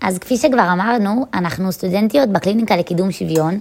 אז 0.00 0.18
כפי 0.18 0.36
שכבר 0.36 0.72
אמרנו, 0.72 1.26
אנחנו 1.34 1.72
סטודנטיות 1.72 2.28
בקליניקה 2.28 2.76
לקידום 2.76 3.12
שוויון, 3.12 3.58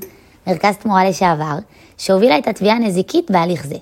מרכז 0.48 0.76
תמורה 0.76 1.10
לשעבר, 1.10 1.58
שהובילה 1.98 2.38
את 2.38 2.48
התביעה 2.48 2.76
הנזיקית 2.76 3.32
בהליך 3.32 3.68
זה. 3.68 3.76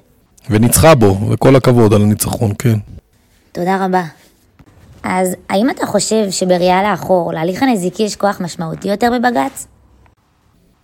וניצחה 0.49 0.95
בו, 0.95 1.29
וכל 1.29 1.55
הכבוד 1.55 1.93
על 1.93 2.01
הניצחון, 2.01 2.51
כן. 2.59 2.75
תודה 3.51 3.85
רבה. 3.85 4.03
אז 5.03 5.35
האם 5.49 5.69
אתה 5.69 5.85
חושב 5.85 6.31
שבראייה 6.31 6.83
לאחור, 6.91 7.33
להליך 7.33 7.63
הנזיקי 7.63 8.03
יש 8.03 8.15
כוח 8.15 8.41
משמעותי 8.41 8.87
יותר 8.87 9.09
בבג"ץ? 9.11 9.67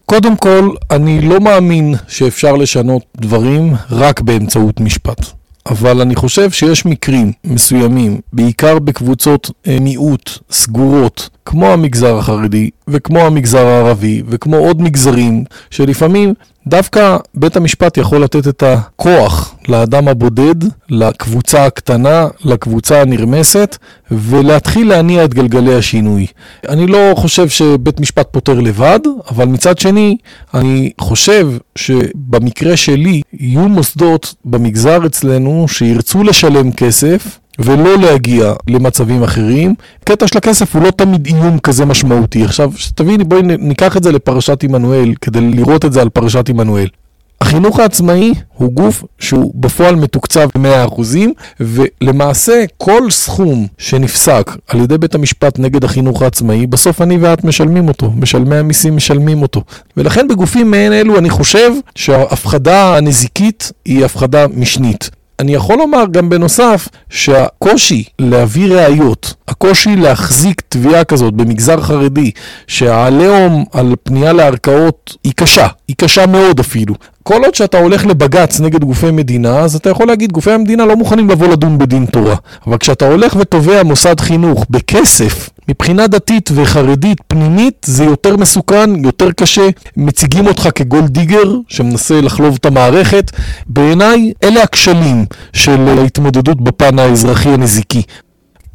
קודם 0.05 0.35
כל, 0.35 0.69
אני 0.91 1.21
לא 1.21 1.39
מאמין 1.39 1.95
שאפשר 2.07 2.55
לשנות 2.55 3.03
דברים 3.17 3.73
רק 3.91 4.21
באמצעות 4.21 4.79
משפט. 4.79 5.39
אבל 5.69 6.01
אני 6.01 6.15
חושב 6.15 6.51
שיש 6.51 6.85
מקרים 6.85 7.31
מסוימים, 7.43 8.19
בעיקר 8.33 8.79
בקבוצות 8.79 9.51
אה, 9.67 9.77
מיעוט 9.81 10.29
סגורות, 10.51 11.29
כמו 11.45 11.67
המגזר 11.67 12.17
החרדי 12.17 12.69
וכמו 12.87 13.19
המגזר 13.19 13.65
הערבי 13.65 14.23
וכמו 14.27 14.57
עוד 14.57 14.81
מגזרים, 14.81 15.43
שלפעמים 15.69 16.33
דווקא 16.69 17.17
בית 17.35 17.57
המשפט 17.57 17.97
יכול 17.97 18.23
לתת 18.23 18.47
את 18.47 18.63
הכוח 18.63 19.55
לאדם 19.67 20.07
הבודד, 20.07 20.55
לקבוצה 20.89 21.65
הקטנה, 21.65 22.27
לקבוצה 22.45 23.01
הנרמסת, 23.01 23.77
ולהתחיל 24.11 24.89
להניע 24.89 25.25
את 25.25 25.33
גלגלי 25.33 25.75
השינוי. 25.75 26.25
אני 26.69 26.87
לא 26.87 27.13
חושב 27.15 27.49
שבית 27.49 27.99
משפט 27.99 28.27
פותר 28.31 28.59
לבד, 28.59 28.99
אבל 29.31 29.45
מצד 29.45 29.77
שני, 29.77 30.17
אני 30.53 30.91
חושב 31.01 31.49
שבמקרה 31.75 32.77
שלי 32.77 33.21
יהיו 33.33 33.69
מוסדות 33.69 34.35
במגזר 34.45 35.05
אצלנו 35.05 35.67
שירצו 35.67 36.23
לשלם 36.23 36.71
כסף. 36.71 37.39
ולא 37.59 37.97
להגיע 37.97 38.53
למצבים 38.67 39.23
אחרים. 39.23 39.75
קטע 40.03 40.27
של 40.27 40.37
הכסף 40.37 40.75
הוא 40.75 40.83
לא 40.83 40.91
תמיד 40.91 41.25
איום 41.25 41.59
כזה 41.59 41.85
משמעותי. 41.85 42.43
עכשיו, 42.43 42.71
שתביני, 42.75 43.23
בואי 43.23 43.41
ניקח 43.41 43.97
את 43.97 44.03
זה 44.03 44.11
לפרשת 44.11 44.63
עמנואל, 44.63 45.13
כדי 45.21 45.41
לראות 45.41 45.85
את 45.85 45.93
זה 45.93 46.01
על 46.01 46.09
פרשת 46.09 46.49
עמנואל. 46.49 46.87
החינוך 47.41 47.79
העצמאי 47.79 48.33
הוא 48.53 48.71
גוף 48.71 49.03
שהוא 49.19 49.51
בפועל 49.55 49.95
מתוקצב 49.95 50.49
ב-100% 50.55 51.01
ולמעשה 51.59 52.63
כל 52.77 53.11
סכום 53.11 53.67
שנפסק 53.77 54.51
על 54.67 54.81
ידי 54.81 54.97
בית 54.97 55.15
המשפט 55.15 55.59
נגד 55.59 55.83
החינוך 55.83 56.21
העצמאי, 56.21 56.67
בסוף 56.67 57.01
אני 57.01 57.17
ואת 57.17 57.43
משלמים 57.43 57.87
אותו, 57.87 58.11
משלמי 58.11 58.55
המיסים 58.55 58.95
משלמים 58.95 59.41
אותו. 59.41 59.63
ולכן 59.97 60.27
בגופים 60.27 60.71
מעין 60.71 60.93
אלו 60.93 61.17
אני 61.17 61.29
חושב 61.29 61.71
שההפחדה 61.95 62.97
הנזיקית 62.97 63.71
היא 63.85 64.05
הפחדה 64.05 64.47
משנית. 64.47 65.09
אני 65.39 65.53
יכול 65.53 65.77
לומר 65.77 66.03
גם 66.11 66.29
בנוסף 66.29 66.87
שהקושי 67.09 68.03
להביא 68.19 68.73
ראיות, 68.73 69.33
הקושי 69.47 69.95
להחזיק 69.95 70.61
תביעה 70.69 71.03
כזאת 71.03 71.33
במגזר 71.33 71.81
חרדי, 71.81 72.31
שהעליהום 72.67 73.65
על 73.73 73.95
פנייה 74.03 74.33
לערכאות 74.33 75.15
היא 75.23 75.33
קשה, 75.35 75.67
היא 75.87 75.95
קשה 75.99 76.25
מאוד 76.25 76.59
אפילו. 76.59 76.95
כל 77.23 77.43
עוד 77.45 77.55
שאתה 77.55 77.77
הולך 77.77 78.05
לבג"ץ 78.05 78.59
נגד 78.59 78.83
גופי 78.83 79.11
מדינה, 79.11 79.59
אז 79.59 79.75
אתה 79.75 79.89
יכול 79.89 80.07
להגיד, 80.07 80.31
גופי 80.31 80.51
המדינה 80.51 80.85
לא 80.85 80.95
מוכנים 80.95 81.29
לבוא 81.29 81.47
לדון 81.47 81.77
בדין 81.77 82.05
תורה. 82.05 82.35
אבל 82.67 82.77
כשאתה 82.77 83.07
הולך 83.07 83.35
ותובע 83.39 83.83
מוסד 83.83 84.19
חינוך 84.19 84.65
בכסף, 84.69 85.49
מבחינה 85.69 86.07
דתית 86.07 86.49
וחרדית 86.53 87.21
פנימית, 87.27 87.85
זה 87.85 88.03
יותר 88.03 88.37
מסוכן, 88.37 89.05
יותר 89.05 89.31
קשה. 89.31 89.69
מציגים 89.97 90.47
אותך 90.47 90.69
כגולד 90.75 91.09
דיגר, 91.09 91.55
שמנסה 91.67 92.21
לחלוב 92.21 92.55
את 92.59 92.65
המערכת. 92.65 93.31
בעיניי, 93.67 94.33
אלה 94.43 94.63
הכשלים 94.63 95.25
של 95.53 95.87
ההתמודדות 95.99 96.61
בפן 96.61 96.99
האזרחי 96.99 97.49
הנזיקי. 97.49 98.01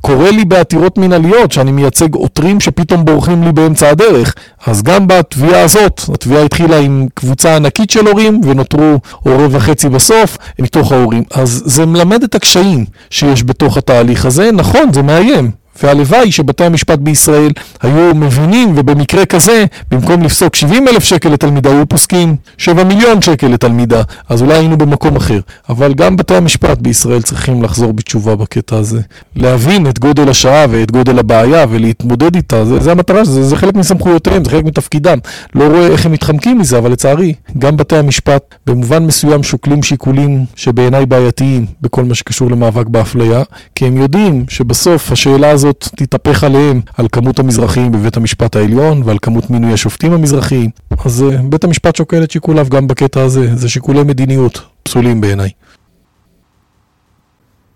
קורה 0.00 0.30
לי 0.30 0.44
בעתירות 0.44 0.98
מנהליות 0.98 1.52
שאני 1.52 1.72
מייצג 1.72 2.14
עותרים 2.14 2.60
שפתאום 2.60 3.04
בורחים 3.04 3.42
לי 3.42 3.52
באמצע 3.52 3.90
הדרך. 3.90 4.34
אז 4.66 4.82
גם 4.82 5.06
בתביעה 5.06 5.62
הזאת, 5.62 6.00
התביעה 6.14 6.42
התחילה 6.42 6.78
עם 6.78 7.06
קבוצה 7.14 7.56
ענקית 7.56 7.90
של 7.90 8.06
הורים 8.06 8.40
ונותרו 8.44 8.98
הורה 9.20 9.46
וחצי 9.50 9.88
בסוף 9.88 10.38
מתוך 10.58 10.92
ההורים. 10.92 11.22
אז 11.34 11.62
זה 11.66 11.86
מלמד 11.86 12.22
את 12.22 12.34
הקשיים 12.34 12.84
שיש 13.10 13.44
בתוך 13.44 13.76
התהליך 13.76 14.26
הזה. 14.26 14.50
נכון, 14.52 14.92
זה 14.92 15.02
מאיים. 15.02 15.63
והלוואי 15.82 16.32
שבתי 16.32 16.64
המשפט 16.64 16.98
בישראל 16.98 17.52
היו 17.82 18.14
מבינים 18.14 18.72
ובמקרה 18.76 19.26
כזה, 19.26 19.64
במקום 19.90 20.22
לפסוק 20.22 20.56
70 20.56 20.88
אלף 20.88 21.04
שקל 21.04 21.28
לתלמידה, 21.28 21.70
היו 21.70 21.88
פוסקים 21.88 22.36
7 22.58 22.84
מיליון 22.84 23.22
שקל 23.22 23.46
לתלמידה, 23.46 24.02
אז 24.28 24.42
אולי 24.42 24.54
היינו 24.54 24.78
במקום 24.78 25.16
אחר. 25.16 25.40
אבל 25.68 25.94
גם 25.94 26.16
בתי 26.16 26.34
המשפט 26.34 26.78
בישראל 26.78 27.22
צריכים 27.22 27.62
לחזור 27.62 27.92
בתשובה 27.92 28.36
בקטע 28.36 28.76
הזה. 28.76 29.00
להבין 29.36 29.86
את 29.86 29.98
גודל 29.98 30.28
השעה 30.28 30.66
ואת 30.70 30.90
גודל 30.90 31.18
הבעיה 31.18 31.66
ולהתמודד 31.70 32.36
איתה, 32.36 32.64
זה, 32.64 32.80
זה 32.80 32.92
המטרה, 32.92 33.24
זה, 33.24 33.42
זה 33.42 33.56
חלק 33.56 33.74
מסמכויותיהם, 33.74 34.44
זה 34.44 34.50
חלק 34.50 34.64
מתפקידם. 34.64 35.18
לא 35.54 35.64
רואה 35.64 35.86
איך 35.86 36.06
הם 36.06 36.12
מתחמקים 36.12 36.58
מזה, 36.58 36.78
אבל 36.78 36.92
לצערי, 36.92 37.34
גם 37.58 37.76
בתי 37.76 37.96
המשפט 37.96 38.54
במובן 38.66 39.06
מסוים 39.06 39.42
שוקלים 39.42 39.82
שיקולים 39.82 40.44
שבעיניי 40.56 41.06
בעייתיים 41.06 41.66
בכל 41.82 42.04
מה 42.04 42.14
שקשור 42.14 42.50
למאבק 42.50 42.86
באפליה, 42.86 43.42
כי 43.74 43.86
הם 43.86 43.96
יודעים 43.96 44.44
שבסוף 44.48 45.12
השאלה 45.12 45.50
הזו 45.50 45.63
הזאת 45.64 45.88
תתהפך 45.96 46.44
עליהם, 46.44 46.80
על 46.96 47.06
כמות 47.12 47.38
המזרחים 47.38 47.92
בבית 47.92 48.16
המשפט 48.16 48.56
העליון 48.56 49.02
ועל 49.02 49.16
כמות 49.22 49.50
מינוי 49.50 49.72
השופטים 49.72 50.12
המזרחיים. 50.12 50.70
אז 51.04 51.24
uh, 51.28 51.42
בית 51.42 51.64
המשפט 51.64 51.96
שוקל 51.96 52.24
את 52.24 52.30
שיקוליו 52.30 52.66
גם 52.70 52.86
בקטע 52.86 53.22
הזה, 53.22 53.56
זה 53.56 53.68
שיקולי 53.68 54.02
מדיניות 54.02 54.60
פסולים 54.82 55.20
בעיניי. 55.20 55.50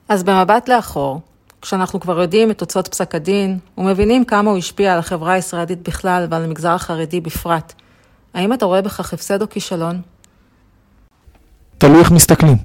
אז 0.09 0.23
במבט 0.23 0.69
לאחור, 0.69 1.21
כשאנחנו 1.63 2.01
כבר 2.01 2.21
יודעים 2.21 2.51
את 2.51 2.59
תוצאות 2.59 2.89
פסק 2.89 3.15
הדין 3.15 3.59
ומבינים 3.79 4.25
כמה 4.25 4.51
הוא 4.51 4.59
השפיע 4.59 4.93
על 4.93 4.99
החברה 4.99 5.33
הישראלית 5.33 5.89
בכלל 5.89 6.27
ועל 6.31 6.45
המגזר 6.45 6.71
החרדי 6.71 7.21
בפרט, 7.21 7.73
האם 8.35 8.53
אתה 8.53 8.67
רואה 8.67 8.83
בכך 8.83 9.13
הפסד 9.13 9.43
או 9.43 9.49
כישלון? 9.49 10.01
תלוי 11.79 11.99
איך 11.99 12.11
מסתכלים. 12.11 12.57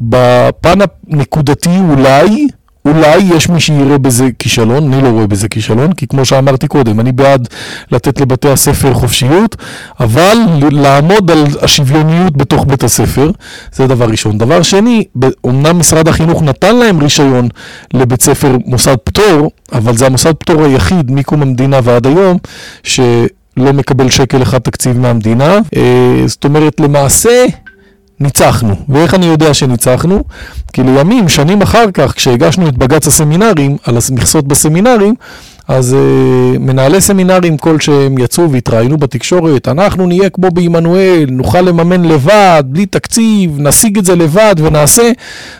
בפן 0.00 0.78
הנקודתי 1.08 1.78
אולי 1.90 2.48
אולי 2.84 3.16
יש 3.16 3.48
מי 3.48 3.60
שיראה 3.60 3.98
בזה 3.98 4.28
כישלון, 4.38 4.92
אני 4.92 5.02
לא 5.02 5.08
רואה 5.08 5.26
בזה 5.26 5.48
כישלון, 5.48 5.92
כי 5.92 6.06
כמו 6.06 6.24
שאמרתי 6.24 6.68
קודם, 6.68 7.00
אני 7.00 7.12
בעד 7.12 7.48
לתת 7.92 8.20
לבתי 8.20 8.48
הספר 8.48 8.94
חופשיות, 8.94 9.56
אבל 10.00 10.36
לעמוד 10.70 11.30
על 11.30 11.44
השוויוניות 11.62 12.36
בתוך 12.36 12.64
בית 12.64 12.84
הספר, 12.84 13.30
זה 13.72 13.86
דבר 13.86 14.04
ראשון. 14.04 14.38
דבר 14.38 14.62
שני, 14.62 15.04
אומנם 15.44 15.78
משרד 15.78 16.08
החינוך 16.08 16.42
נתן 16.42 16.76
להם 16.76 17.00
רישיון 17.00 17.48
לבית 17.94 18.22
ספר 18.22 18.56
מוסד 18.66 18.96
פטור, 19.04 19.50
אבל 19.72 19.96
זה 19.96 20.06
המוסד 20.06 20.34
פטור 20.34 20.64
היחיד 20.64 21.10
מקום 21.10 21.42
המדינה 21.42 21.80
ועד 21.82 22.06
היום, 22.06 22.38
שלא 22.82 23.72
מקבל 23.72 24.10
שקל 24.10 24.42
אחד 24.42 24.58
תקציב 24.58 24.98
מהמדינה. 24.98 25.58
אה, 25.76 26.22
זאת 26.26 26.44
אומרת, 26.44 26.80
למעשה... 26.80 27.46
ניצחנו. 28.22 28.74
ואיך 28.88 29.14
אני 29.14 29.26
יודע 29.26 29.54
שניצחנו? 29.54 30.24
כי 30.72 30.82
לימים, 30.82 31.28
שנים 31.28 31.62
אחר 31.62 31.90
כך, 31.94 32.12
כשהגשנו 32.16 32.68
את 32.68 32.78
בג"ץ 32.78 33.06
הסמינרים, 33.06 33.76
על 33.84 33.96
המכסות 34.10 34.46
בסמינרים, 34.46 35.14
אז 35.68 35.96
uh, 35.96 36.58
מנהלי 36.58 37.00
סמינרים, 37.00 37.56
כל 37.56 37.80
שהם 37.80 38.18
יצאו 38.18 38.50
והתראיינו 38.50 38.96
בתקשורת, 38.96 39.68
אנחנו 39.68 40.06
נהיה 40.06 40.30
כמו 40.30 40.50
בעמנואל, 40.50 41.26
נוכל 41.30 41.60
לממן 41.60 42.04
לבד, 42.04 42.64
בלי 42.66 42.86
תקציב, 42.86 43.50
נשיג 43.58 43.98
את 43.98 44.04
זה 44.04 44.16
לבד 44.16 44.54
ונעשה. 44.58 45.10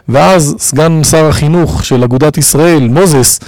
ואז 0.08 0.56
סגן 0.58 1.04
שר 1.04 1.28
החינוך 1.28 1.84
של 1.84 2.04
אגודת 2.04 2.38
ישראל, 2.38 2.88
מוזס, 2.88 3.40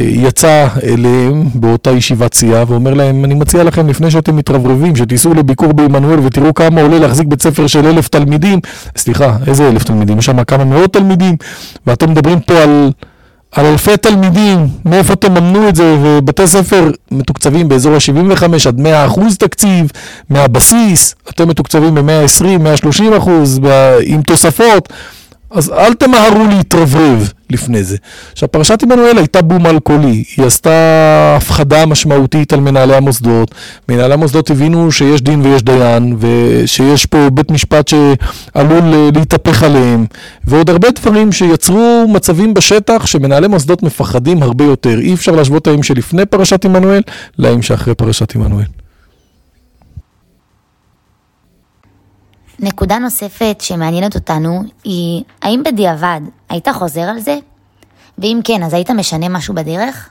יצא 0.00 0.66
אליהם 0.82 1.48
באותה 1.54 1.90
ישיבת 1.90 2.34
סיעה 2.34 2.64
ואומר 2.68 2.94
להם, 2.94 3.24
אני 3.24 3.34
מציע 3.34 3.64
לכם 3.64 3.88
לפני 3.88 4.10
שאתם 4.10 4.36
מתרברבים, 4.36 4.96
שתיסעו 4.96 5.34
לביקור 5.34 5.72
בעמנואל 5.72 6.20
ותראו 6.20 6.54
כמה 6.54 6.82
עולה 6.82 6.98
להחזיק 6.98 7.26
בית 7.26 7.42
ספר 7.42 7.66
של 7.66 7.86
אלף 7.86 8.08
תלמידים, 8.08 8.60
סליחה, 8.96 9.36
איזה 9.46 9.68
אלף 9.68 9.84
תלמידים? 9.84 10.18
יש 10.18 10.26
שם 10.26 10.44
כמה 10.44 10.64
מאות 10.64 10.92
תלמידים, 10.92 11.36
ואתם 11.86 12.10
מדברים 12.10 12.40
פה 12.40 12.54
על... 12.62 12.90
על 13.52 13.66
אלפי 13.66 13.96
תלמידים, 13.96 14.68
מאיפה 14.84 15.16
תממנו 15.16 15.68
את 15.68 15.76
זה, 15.76 15.96
ובתי 16.02 16.46
ספר 16.46 16.90
מתוקצבים 17.10 17.68
באזור 17.68 17.94
ה-75 17.94 18.44
עד 18.68 18.80
100 18.80 19.06
אחוז 19.06 19.36
תקציב 19.36 19.90
מהבסיס, 20.30 21.14
אתם 21.30 21.48
מתוקצבים 21.48 21.94
ב-120, 21.94 22.58
130 22.58 23.14
אחוז, 23.14 23.60
עם 24.04 24.22
תוספות. 24.22 24.88
אז 25.52 25.70
אל 25.70 25.94
תמהרו 25.94 26.44
להתרברב 26.48 27.32
לפני 27.50 27.84
זה. 27.84 27.96
עכשיו, 28.32 28.52
פרשת 28.52 28.82
עמנואל 28.82 29.18
הייתה 29.18 29.42
בום 29.42 29.66
אלכוהולי, 29.66 30.24
היא 30.36 30.46
עשתה 30.46 30.70
הפחדה 31.36 31.86
משמעותית 31.86 32.52
על 32.52 32.60
מנהלי 32.60 32.94
המוסדות. 32.94 33.54
מנהלי 33.88 34.14
המוסדות 34.14 34.50
הבינו 34.50 34.92
שיש 34.92 35.22
דין 35.22 35.40
ויש 35.40 35.62
דיין, 35.62 36.16
ושיש 36.20 37.06
פה 37.06 37.30
בית 37.30 37.50
משפט 37.50 37.88
שעלול 37.88 38.82
להתהפך 39.14 39.62
עליהם, 39.62 40.06
ועוד 40.44 40.70
הרבה 40.70 40.88
דברים 40.90 41.32
שיצרו 41.32 42.06
מצבים 42.08 42.54
בשטח 42.54 43.06
שמנהלי 43.06 43.48
מוסדות 43.48 43.82
מפחדים 43.82 44.42
הרבה 44.42 44.64
יותר. 44.64 44.98
אי 44.98 45.14
אפשר 45.14 45.32
להשוות 45.32 45.68
את 45.68 45.84
שלפני 45.84 46.26
פרשת 46.26 46.64
עמנואל 46.64 47.02
לימים 47.38 47.62
שאחרי 47.62 47.94
פרשת 47.94 48.34
עמנואל. 48.34 48.81
נקודה 52.62 52.98
נוספת 52.98 53.56
שמעניינת 53.60 54.14
אותנו 54.14 54.62
היא, 54.84 55.24
האם 55.42 55.62
בדיעבד 55.64 56.20
היית 56.48 56.68
חוזר 56.68 57.00
על 57.00 57.18
זה? 57.20 57.38
ואם 58.18 58.40
כן, 58.44 58.62
אז 58.62 58.74
היית 58.74 58.90
משנה 58.90 59.28
משהו 59.28 59.54
בדרך? 59.54 60.10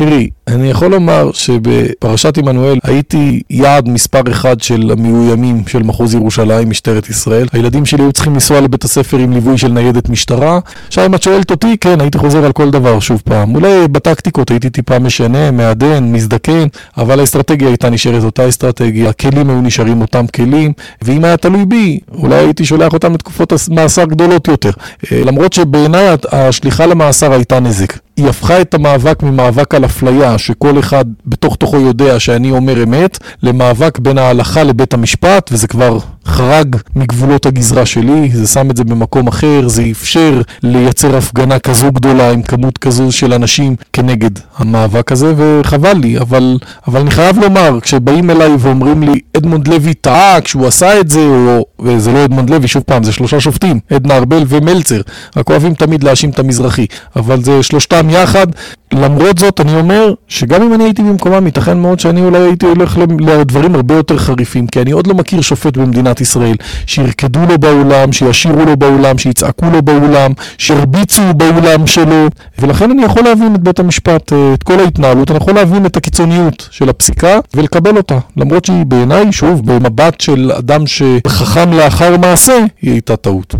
תראי, 0.00 0.28
אני 0.46 0.70
יכול 0.70 0.90
לומר 0.90 1.30
שבפרשת 1.32 2.38
עמנואל 2.38 2.78
הייתי 2.84 3.42
יעד 3.50 3.88
מספר 3.88 4.20
אחד 4.30 4.60
של 4.60 4.90
המאוימים 4.92 5.62
של 5.66 5.82
מחוז 5.82 6.14
ירושלים, 6.14 6.70
משטרת 6.70 7.08
ישראל. 7.08 7.46
הילדים 7.52 7.86
שלי 7.86 8.02
היו 8.02 8.12
צריכים 8.12 8.32
לנסוע 8.32 8.60
לבית 8.60 8.84
הספר 8.84 9.18
עם 9.18 9.32
ליווי 9.32 9.58
של 9.58 9.68
ניידת 9.68 10.08
משטרה. 10.08 10.58
עכשיו 10.86 11.06
אם 11.06 11.14
את 11.14 11.22
שואלת 11.22 11.50
אותי, 11.50 11.76
כן, 11.80 12.00
הייתי 12.00 12.18
חוזר 12.18 12.44
על 12.44 12.52
כל 12.52 12.70
דבר 12.70 13.00
שוב 13.00 13.22
פעם. 13.24 13.54
אולי 13.54 13.88
בטקטיקות 13.88 14.50
הייתי 14.50 14.70
טיפה 14.70 14.98
משנה, 14.98 15.50
מעדן, 15.50 16.12
מזדקן, 16.12 16.66
אבל 16.96 17.20
האסטרטגיה 17.20 17.68
הייתה 17.68 17.90
נשארת 17.90 18.24
אותה 18.24 18.48
אסטרטגיה, 18.48 19.10
הכלים 19.10 19.50
היו 19.50 19.60
נשארים 19.60 20.00
אותם 20.00 20.26
כלים, 20.26 20.72
ואם 21.02 21.24
היה 21.24 21.36
תלוי 21.36 21.64
בי, 21.64 22.00
אולי 22.12 22.34
הייתי 22.34 22.64
שולח 22.64 22.92
אותם 22.92 23.14
לתקופות 23.14 23.52
מאסר 23.70 24.04
גדולות 24.04 24.48
יותר. 24.48 24.70
אה, 25.12 25.22
למרות 25.24 25.52
שבעיניי 25.52 26.06
השליחה 26.32 26.86
למאסר 26.86 27.32
הייתה 27.32 27.60
נזק. 27.60 28.09
היא 28.20 28.28
הפכה 28.28 28.60
את 28.60 28.74
המאבק 28.74 29.22
ממאבק 29.22 29.74
על 29.74 29.84
אפליה, 29.84 30.38
שכל 30.38 30.78
אחד 30.78 31.04
בתוך 31.26 31.56
תוכו 31.56 31.76
יודע 31.80 32.20
שאני 32.20 32.50
אומר 32.50 32.82
אמת, 32.82 33.18
למאבק 33.42 33.98
בין 33.98 34.18
ההלכה 34.18 34.62
לבית 34.62 34.94
המשפט, 34.94 35.50
וזה 35.52 35.68
כבר 35.68 35.98
חרג 36.30 36.76
מגבולות 36.96 37.46
הגזרה 37.46 37.86
שלי, 37.86 38.30
זה 38.32 38.46
שם 38.46 38.70
את 38.70 38.76
זה 38.76 38.84
במקום 38.84 39.28
אחר, 39.28 39.68
זה 39.68 39.84
אפשר 39.90 40.40
לייצר 40.62 41.16
הפגנה 41.16 41.58
כזו 41.58 41.92
גדולה 41.92 42.30
עם 42.30 42.42
כמות 42.42 42.78
כזו 42.78 43.12
של 43.12 43.32
אנשים 43.32 43.76
כנגד 43.92 44.30
המאבק 44.58 45.12
הזה, 45.12 45.34
וחבל 45.36 45.92
לי, 45.96 46.18
אבל, 46.18 46.58
אבל 46.88 47.00
אני 47.00 47.10
חייב 47.10 47.38
לומר, 47.38 47.78
כשבאים 47.82 48.30
אליי 48.30 48.50
ואומרים 48.58 49.02
לי, 49.02 49.20
אדמונד 49.36 49.68
לוי 49.68 49.94
טעה 49.94 50.40
כשהוא 50.40 50.66
עשה 50.66 51.00
את 51.00 51.10
זה, 51.10 51.20
או, 51.20 51.64
וזה 51.80 52.12
לא 52.12 52.24
אדמונד 52.24 52.50
לוי, 52.50 52.68
שוב 52.68 52.82
פעם, 52.82 53.02
זה 53.02 53.12
שלושה 53.12 53.40
שופטים, 53.40 53.80
עדנה 53.90 54.16
ארבל 54.16 54.44
ומלצר, 54.48 55.00
רק 55.36 55.50
אוהבים 55.50 55.74
תמיד 55.74 56.02
להאשים 56.04 56.30
את 56.30 56.38
המזרחי, 56.38 56.86
אבל 57.16 57.42
זה 57.42 57.62
שלושתם 57.62 58.10
יחד, 58.10 58.46
למרות 58.92 59.38
זאת, 59.38 59.60
אני 59.60 59.74
אומר 59.74 60.14
שגם 60.28 60.62
אם 60.62 60.74
אני 60.74 60.84
הייתי 60.84 61.02
במקומם, 61.02 61.46
ייתכן 61.46 61.78
מאוד 61.78 62.00
שאני 62.00 62.22
אולי 62.22 62.38
הייתי 62.38 62.66
הולך 62.66 62.98
לדברים 63.20 63.74
הרבה 63.74 63.94
יותר 63.94 64.18
חריפים, 64.18 64.66
כי 64.66 64.80
אני 64.80 64.90
עוד 64.90 65.06
לא 65.06 65.14
מכיר 65.14 65.40
שופט 65.40 65.76
במדינת 65.76 66.20
ישראל 66.20 66.56
שירקדו 66.86 67.40
לו 67.48 67.58
באולם, 67.58 68.12
שישירו 68.12 68.64
לו 68.64 68.76
באולם, 68.76 69.18
שיצעקו 69.18 69.66
לו 69.72 69.82
באולם, 69.82 70.32
שירביצו 70.58 71.22
באולם 71.36 71.86
שלו, 71.86 72.26
ולכן 72.58 72.90
אני 72.90 73.04
יכול 73.04 73.22
להבין 73.22 73.54
את 73.54 73.60
בית 73.60 73.78
המשפט, 73.78 74.32
אה, 74.32 74.54
את 74.54 74.62
כל 74.62 74.80
ההתנהלות, 74.80 75.30
אני 75.30 75.36
יכול 75.38 75.54
להבין 75.54 75.86
את 75.86 75.96
הקיצוניות 75.96 76.68
של 76.70 76.88
הפסיקה 76.88 77.38
ולקבל 77.54 77.96
אותה, 77.96 78.18
למרות 78.36 78.64
שהיא 78.64 78.86
בעיניי, 78.86 79.32
שוב, 79.32 79.72
במבט 79.72 80.20
של 80.20 80.52
אדם 80.58 80.84
שחכם 80.86 81.72
לאחר 81.72 82.16
מעשה, 82.16 82.58
היא 82.82 82.92
הייתה 82.92 83.16
טעות. 83.16 83.54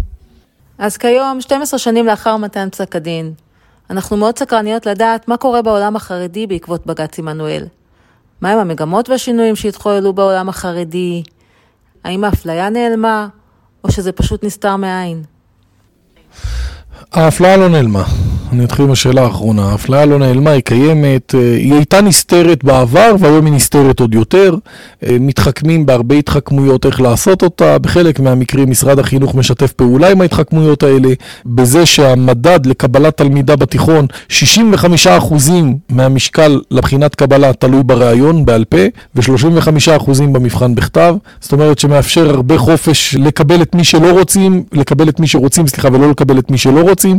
אז 0.78 0.96
כיום, 0.96 1.40
12 1.40 1.78
שנים 1.78 2.06
לאחר 2.06 2.36
מתן 2.36 2.68
פסק 2.70 2.96
הדין, 2.96 3.32
אנחנו 3.90 4.16
מאוד 4.16 4.38
סקרניות 4.38 4.86
לדעת 4.86 5.28
מה 5.28 5.36
קורה 5.36 5.62
בעולם 5.62 5.96
החרדי 5.96 6.46
בעקבות 6.46 6.86
בג"ץ 6.86 7.18
עמנואל. 7.18 7.64
מהם 8.40 8.58
המגמות 8.58 9.08
והשינויים 9.08 9.56
שהתחוללו 9.56 10.12
בעולם 10.12 10.48
החרדי? 10.48 11.22
האם 12.04 12.24
האפליה 12.24 12.70
נעלמה, 12.70 13.28
או 13.84 13.90
שזה 13.92 14.12
פשוט 14.12 14.44
נסתר 14.44 14.76
מהעין? 14.76 15.22
האפליה 17.12 17.56
לא 17.56 17.68
נעלמה. 17.68 18.04
אני 18.52 18.64
אתחיל 18.64 18.84
עם 18.84 18.90
השאלה 18.90 19.22
האחרונה. 19.22 19.70
האפליה 19.72 20.06
לא 20.06 20.18
נעלמה, 20.18 20.50
היא 20.50 20.62
קיימת, 20.62 21.34
אה, 21.34 21.56
היא 21.56 21.74
הייתה 21.74 22.00
נסתרת 22.00 22.64
בעבר 22.64 23.14
והיום 23.18 23.46
היא 23.46 23.54
נסתרת 23.54 24.00
עוד 24.00 24.14
יותר. 24.14 24.54
אה, 25.06 25.16
מתחכמים 25.20 25.86
בהרבה 25.86 26.14
התחכמויות 26.14 26.86
איך 26.86 27.00
לעשות 27.00 27.42
אותה. 27.42 27.78
בחלק 27.78 28.20
מהמקרים 28.20 28.70
משרד 28.70 28.98
החינוך 28.98 29.34
משתף 29.34 29.72
פעולה 29.72 30.10
עם 30.10 30.20
ההתחכמויות 30.20 30.82
האלה, 30.82 31.08
בזה 31.46 31.86
שהמדד 31.86 32.66
לקבלת 32.66 33.16
תלמידה 33.16 33.56
בתיכון, 33.56 34.06
65% 34.28 34.34
מהמשקל 35.88 36.60
לבחינת 36.70 37.14
קבלה 37.14 37.52
תלוי 37.52 37.82
בריאיון 37.82 38.44
בעל 38.44 38.64
פה, 38.64 38.84
ו-35% 39.14 40.10
במבחן 40.32 40.74
בכתב. 40.74 41.16
זאת 41.40 41.52
אומרת 41.52 41.78
שמאפשר 41.78 42.30
הרבה 42.30 42.58
חופש 42.58 43.14
לקבל 43.14 43.62
את 43.62 43.74
מי 43.74 43.84
שלא 43.84 44.10
רוצים, 44.18 44.64
לקבל 44.72 45.08
את 45.08 45.20
מי 45.20 45.26
שרוצים, 45.26 45.66
סליחה, 45.66 45.88
ולא 45.92 46.10
לקבל 46.10 46.38
את 46.38 46.50
מי 46.50 46.58
שלא 46.58 46.80
רוצים. 46.80 47.18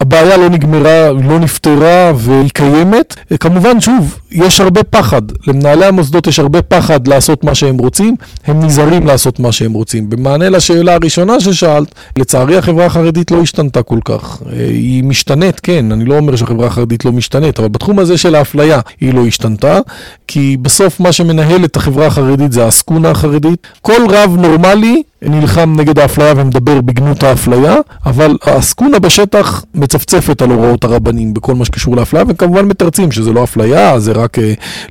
הבעיה 0.00 0.36
לא 0.36 0.48
נגמרה, 0.48 1.12
לא 1.12 1.38
נפתרה 1.38 2.12
והיא 2.16 2.50
קיימת. 2.50 3.14
כמובן, 3.40 3.80
שוב, 3.80 4.18
יש 4.32 4.60
הרבה 4.60 4.82
פחד. 4.82 5.22
למנהלי 5.46 5.84
המוסדות 5.84 6.26
יש 6.26 6.38
הרבה 6.38 6.62
פחד 6.62 7.08
לעשות 7.08 7.44
מה 7.44 7.54
שהם 7.54 7.78
רוצים, 7.78 8.16
הם 8.46 8.60
נזהרים 8.64 9.06
לעשות 9.06 9.40
מה 9.40 9.52
שהם 9.52 9.72
רוצים. 9.72 10.10
במענה 10.10 10.48
לשאלה 10.48 10.94
הראשונה 10.94 11.40
ששאלת, 11.40 11.94
לצערי 12.18 12.56
החברה 12.56 12.86
החרדית 12.86 13.30
לא 13.30 13.40
השתנתה 13.40 13.82
כל 13.82 13.98
כך. 14.04 14.42
היא 14.56 15.04
משתנית, 15.04 15.60
כן, 15.60 15.92
אני 15.92 16.04
לא 16.04 16.16
אומר 16.16 16.36
שהחברה 16.36 16.66
החרדית 16.66 17.04
לא 17.04 17.12
משתנית, 17.12 17.58
אבל 17.58 17.68
בתחום 17.68 17.98
הזה 17.98 18.18
של 18.18 18.34
האפליה 18.34 18.80
היא 19.00 19.14
לא 19.14 19.26
השתנתה, 19.26 19.78
כי 20.26 20.56
בסוף 20.62 21.00
מה 21.00 21.12
שמנהל 21.12 21.64
את 21.64 21.76
החברה 21.76 22.06
החרדית 22.06 22.52
זה 22.52 22.64
העסקונה 22.64 23.10
החרדית. 23.10 23.66
כל 23.82 24.06
רב 24.08 24.36
נורמלי 24.36 25.02
נלחם 25.24 25.74
נגד 25.76 25.98
האפליה 25.98 26.32
ומדבר 26.36 26.80
בגנות 26.80 27.22
האפליה, 27.22 27.76
אבל 28.06 28.36
העסקונה 28.42 28.98
בשטח 28.98 29.64
מצפצפת 29.74 30.42
על 30.42 30.50
הוראות 30.50 30.84
הרבנים 30.84 31.34
בכל 31.34 31.54
מה 31.54 31.64
שקשור 31.64 31.96
לאפליה, 31.96 32.24
וכמובן 32.28 32.64
מתרצים 32.64 33.12
שזה 33.12 33.32
לא 33.32 33.44
אפליה, 33.44 34.00
זה 34.00 34.12
רק 34.12 34.38
uh, 34.38 34.40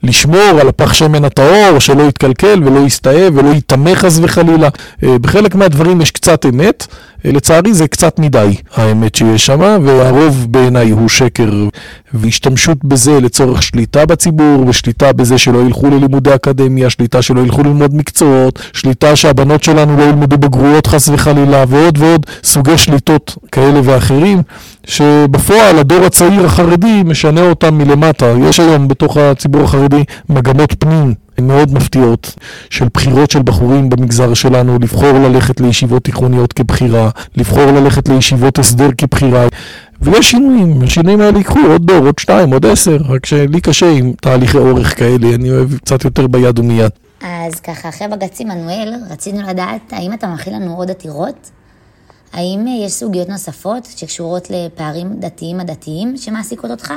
לשמור 0.04 0.60
על 0.62 0.68
הפח 0.70 0.94
שמן 0.94 1.26
הטהור, 1.26 1.80
שלא 1.80 2.04
יתקלקל 2.04 2.62
ולא 2.66 2.80
יסתאב 2.80 3.34
ולא 3.36 3.50
יטמא 3.50 3.96
חס 3.96 4.20
וחלילה. 4.22 4.68
Uh, 4.68 5.06
בחלק 5.22 5.56
מהדברים 5.56 6.02
יש 6.02 6.12
קצת 6.12 6.46
אמת. 6.46 6.88
לצערי 7.26 7.74
זה 7.74 7.88
קצת 7.88 8.20
מדי 8.20 8.56
האמת 8.76 9.16
שיש 9.16 9.46
שם, 9.46 9.82
והרוב 9.86 10.48
בעיניי 10.50 10.90
הוא 10.90 11.10
שקר 11.10 11.68
והשתמשות 12.14 12.86
בזה 12.86 13.20
לצורך 13.20 13.64
שליטה 13.64 14.06
בציבור, 14.06 14.66
ושליטה 14.68 15.14
בזה 15.14 15.38
שלא 15.38 15.60
ילכו 15.60 15.90
ללימודי 15.90 16.36
אקדמיה, 16.36 16.90
שליטה 16.90 17.22
שלא 17.22 17.42
ילכו 17.42 17.64
ללמוד 17.64 17.96
מקצועות, 17.96 18.60
שליטה 18.74 19.16
שהבנות 19.16 19.64
שלנו 19.64 19.98
לא 19.98 20.04
ילמדו 20.04 20.38
בגרויות 20.38 20.88
חס 20.88 21.10
וחלילה, 21.10 21.64
ועוד 21.68 21.98
ועוד 21.98 22.26
סוגי 22.44 22.78
שליטות 22.78 23.38
כאלה 23.52 23.82
ואחרים, 23.84 24.42
שבפועל 24.86 25.80
הדור 25.80 26.06
הצעיר 26.06 26.46
החרדי 26.46 27.04
משנה 27.06 27.42
אותם 27.42 27.78
מלמטה. 27.78 28.34
יש 28.50 28.60
היום 28.60 28.88
בתוך 28.88 29.18
הציבור 29.18 29.62
החרדי 29.64 30.04
מגמות 30.30 30.76
פנים 30.80 31.14
מאוד 31.42 31.74
מפתיעות, 31.74 32.36
של 32.70 32.88
בחירות 32.94 33.32
של 33.32 33.42
בחורים 33.42 33.90
במגזר 33.90 34.34
שלנו, 34.34 34.80
לבחור 34.80 35.12
ללכת 35.14 35.62
לישיבות 35.62 36.04
תיכוניות 36.04 36.54
כבחירה, 36.54 37.10
לבחור 37.36 37.66
ללכת 37.66 38.10
לישיבות 38.10 38.60
הסדר 38.60 38.90
כבחירה. 38.98 39.48
ויש 40.02 40.32
שינויים, 40.32 40.82
השינויים 40.84 41.22
האלה 41.22 41.38
ייקחו 41.38 41.60
עוד 41.68 41.86
דור, 41.86 42.06
עוד 42.06 42.20
שתיים, 42.20 42.54
עוד 42.54 42.66
עשר, 42.66 42.98
רק 43.10 43.26
שלי 43.26 43.62
קשה 43.62 43.90
עם 43.90 44.14
תהליכי 44.22 44.58
אורך 44.58 44.98
כאלה, 45.00 45.36
אני 45.36 45.52
אוהב 45.52 45.78
קצת 45.78 46.06
יותר 46.06 46.28
ביד 46.28 46.60
ומיד. 46.60 46.92
אז 47.22 47.60
ככה, 47.60 47.90
אחרי 47.90 48.08
בג"ץ 48.08 48.42
עמנואל, 48.42 48.94
רצינו 49.12 49.42
לדעת 49.50 49.82
האם 49.92 50.14
אתה 50.14 50.28
מכין 50.28 50.54
לנו 50.54 50.76
עוד 50.76 50.90
עתירות? 50.90 51.52
האם 52.34 52.66
יש 52.68 52.92
סוגיות 52.92 53.30
נוספות 53.30 53.86
שקשורות 53.86 54.48
לפערים 54.50 55.20
דתיים 55.20 55.60
עדתיים 55.60 56.18
שמעסיקות 56.18 56.72
אותך? 56.72 56.94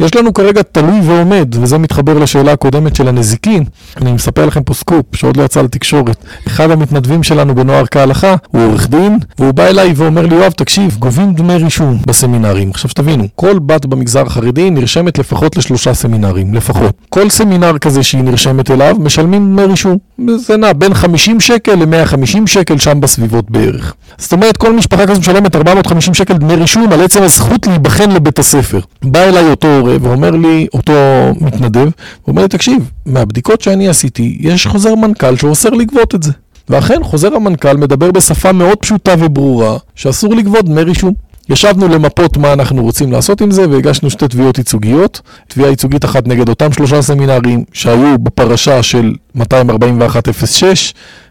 יש 0.00 0.14
לנו 0.14 0.34
כרגע 0.34 0.62
תלוי 0.62 1.00
ועומד, 1.02 1.54
וזה 1.60 1.78
מתחבר 1.78 2.18
לשאלה 2.18 2.52
הקודמת 2.52 2.96
של 2.96 3.08
הנזיקין. 3.08 3.64
אני 3.96 4.12
מספר 4.12 4.46
לכם 4.46 4.62
פה 4.62 4.74
סקופ 4.74 5.16
שעוד 5.16 5.36
לא 5.36 5.42
יצא 5.42 5.62
לתקשורת. 5.62 6.24
אחד 6.46 6.70
המתנדבים 6.70 7.22
שלנו 7.22 7.54
בנוער 7.54 7.84
כהלכה 7.90 8.34
הוא 8.48 8.62
עורך 8.62 8.88
דין, 8.88 9.18
והוא 9.38 9.52
בא 9.52 9.66
אליי 9.66 9.92
ואומר 9.96 10.26
לי, 10.26 10.34
יואב, 10.34 10.52
תקשיב, 10.52 10.96
גובים 10.98 11.34
דמי 11.34 11.56
רישום 11.56 11.98
בסמינרים. 12.06 12.70
עכשיו 12.70 12.90
שתבינו, 12.90 13.24
כל 13.34 13.58
בת 13.58 13.86
במגזר 13.86 14.26
החרדי 14.26 14.70
נרשמת 14.70 15.18
לפחות 15.18 15.56
לשלושה 15.56 15.94
סמינרים, 15.94 16.54
לפחות. 16.54 16.94
כל 17.08 17.30
סמינר 17.30 17.78
כזה 17.78 18.02
שהיא 18.02 18.22
נרשמת 18.22 18.70
אליו, 18.70 18.96
משלמים 18.98 19.56
דמי 19.56 19.64
רישום. 19.64 19.96
זה 20.36 20.56
נע 20.56 20.72
בין 20.72 20.94
50 20.94 21.40
שקל 21.40 21.74
ל-150 21.74 22.46
שקל, 22.46 22.78
שם 22.78 23.00
בסביבות 23.00 23.50
בערך. 23.50 23.94
זאת 24.18 24.32
אומרת, 24.32 24.56
כל 24.56 24.72
משפחה 24.72 25.06
כזו 25.06 25.20
משלמת 25.20 25.56
450 25.56 26.14
שקל 26.14 26.34
דמי 26.34 26.54
רישום 26.54 26.92
על 26.92 27.00
עצם 27.00 27.22
הזכות 27.22 27.66
להיבחן 27.66 28.10
לבית 28.10 28.38
הספר. 28.38 28.80
בא 29.04 29.20
אליי 29.24 29.44
אותו 29.64 29.78
הורה 29.78 29.96
ואומר 30.00 30.30
לי, 30.30 30.66
אותו 30.74 30.92
מתנדב, 31.40 31.88
אומר 32.28 32.42
לי, 32.42 32.48
תקשיב, 32.48 32.90
מהבדיקות 33.06 33.60
שאני 33.60 33.88
עשיתי, 33.88 34.36
יש 34.40 34.66
חוזר 34.66 34.94
מנכ"ל 34.94 35.36
שאוסר 35.36 35.70
לגבות 35.70 36.14
את 36.14 36.22
זה. 36.22 36.32
ואכן, 36.68 37.04
חוזר 37.04 37.34
המנכ"ל 37.34 37.76
מדבר 37.76 38.10
בשפה 38.10 38.52
מאוד 38.52 38.78
פשוטה 38.78 39.14
וברורה, 39.18 39.76
שאסור 39.94 40.34
לגבות 40.34 40.64
דמי 40.64 40.82
רישום. 40.82 41.14
ישבנו 41.48 41.88
למפות 41.88 42.36
מה 42.36 42.52
אנחנו 42.52 42.82
רוצים 42.82 43.12
לעשות 43.12 43.40
עם 43.40 43.50
זה 43.50 43.68
והגשנו 43.70 44.10
שתי 44.10 44.28
תביעות 44.28 44.58
ייצוגיות. 44.58 45.20
תביעה 45.48 45.70
ייצוגית 45.70 46.04
אחת 46.04 46.28
נגד 46.28 46.48
אותם 46.48 46.72
שלושה 46.72 47.02
סמינרים 47.02 47.64
שהיו 47.72 48.18
בפרשה 48.18 48.82
של 48.82 49.14
241.06 49.36 49.42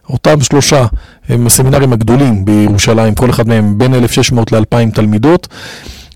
אותם 0.10 0.42
שלושה 0.42 0.86
הם 1.30 1.48
הסמינרים 1.48 1.94
הגדולים 1.94 2.46
בירושלים, 2.46 3.16
כל 3.16 3.30
אחד 3.30 3.48
מהם 3.48 3.78
בין 3.78 3.94
1,600 3.94 4.52
ל-2,000 4.52 4.96
תלמידות. 4.96 5.48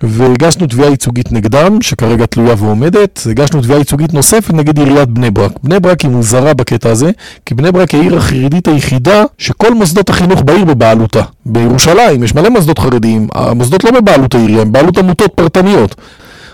והגשנו 0.04 0.68
תביעה 0.68 0.90
ייצוגית 0.90 1.32
נגדם, 1.32 1.82
שכרגע 1.82 2.26
תלויה 2.26 2.56
ועומדת. 2.58 3.28
הגשנו 3.32 3.62
תביעה 3.62 3.80
ייצוגית 3.80 4.14
נוספת 4.14 4.54
נגד 4.54 4.80
עיריית 4.80 5.10
בני 5.10 5.32
ברק. 5.32 5.52
בני 5.64 5.80
ברק 5.80 6.02
היא 6.02 6.12
מוזרה 6.12 6.54
בקטע 6.54 6.90
הזה, 6.90 7.12
כי 7.46 7.56
בני 7.56 7.72
ברק 7.72 7.92
היא 7.92 8.02
העיר 8.02 8.18
החרדית 8.18 8.68
היחידה 8.68 9.24
שכל 9.38 9.74
מוסדות 9.74 10.10
החינוך 10.10 10.42
בעיר 10.42 10.66
בבעלותה. 10.66 11.22
בירושלים 11.46 12.24
יש 12.24 12.36
מלא 12.36 12.50
מוסדות 12.50 12.80
חרדיים, 12.80 13.28
המוסדות 13.36 13.84
לא 13.84 13.92
בבעלות 13.92 14.36
העירייה, 14.36 14.62
הם 14.62 14.72
בעלות 14.72 14.98
עמותות 14.98 15.34
פרטניות. 15.36 15.96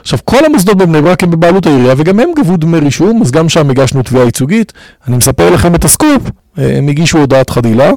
עכשיו, 0.02 0.20
כל 0.26 0.46
המוסדות 0.46 0.78
בבני 0.78 1.02
ברק 1.02 1.24
הם 1.24 1.32
בבעלות 1.32 1.66
העירייה, 1.66 1.94
וגם 1.98 2.20
הם 2.20 2.30
גבו 2.38 2.58
דמי 2.58 2.80
רישום, 2.80 3.22
אז 3.22 3.32
גם 3.32 3.50
שם 3.50 3.70
הגשנו 3.70 4.04
תביעה 4.04 4.26
ייצוגית. 4.26 4.74
אני 5.08 5.18
מספר 5.18 5.50
לכם 5.50 5.76
את 5.76 5.86
הסקופ, 5.86 6.22
הם 6.58 6.88
הגישו 6.88 7.18
הודעת 7.18 7.50
חדילה, 7.50 7.92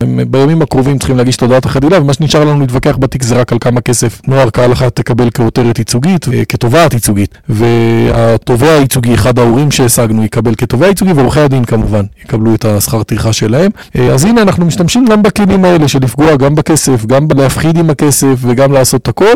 הם 0.00 0.20
בימים 0.30 0.62
הקרובים 0.62 0.98
צריכים 0.98 1.16
להגיש 1.16 1.36
את 1.36 1.42
הודעת 1.42 1.64
החדילה, 1.64 2.00
ומה 2.00 2.12
שנשאר 2.12 2.44
לנו 2.44 2.60
להתווכח 2.60 2.96
בתיק 2.96 3.22
זה 3.22 3.40
רק 3.40 3.52
על 3.52 3.58
כמה 3.58 3.80
כסף 3.80 4.20
נוער 4.28 4.50
כהלכה 4.50 4.90
תקבל 4.90 5.28
כעותרת 5.34 5.78
ייצוגית, 5.78 6.26
כתובעת 6.48 6.94
ייצוגית. 6.94 7.38
והתובע 7.48 8.72
הייצוגי, 8.72 9.14
אחד 9.14 9.38
ההורים 9.38 9.70
שהשגנו, 9.70 10.24
יקבל 10.24 10.54
כתובע 10.54 10.86
ייצוגי, 10.86 11.12
ועורכי 11.12 11.40
הדין 11.40 11.64
כמובן 11.64 12.04
יקבלו 12.24 12.54
את 12.54 12.64
השכר 12.64 13.02
טרחה 13.02 13.32
שלהם. 13.32 13.70
אז 14.12 14.24
הנה, 14.24 14.42
אנחנו 14.42 14.66
משתמשים 14.66 15.04
גם 15.04 15.22
בכלים 15.22 15.64
האלה 15.64 15.88
של 15.88 15.98
לפגוע 16.02 16.36
גם 16.36 16.54
בכסף, 16.54 17.06
גם 17.06 17.28
להפחיד 17.36 17.78
עם 17.78 17.90
הכסף 17.90 18.34
וגם 18.40 18.72
לעשות 18.72 19.02
את 19.02 19.08
הכל. 19.08 19.34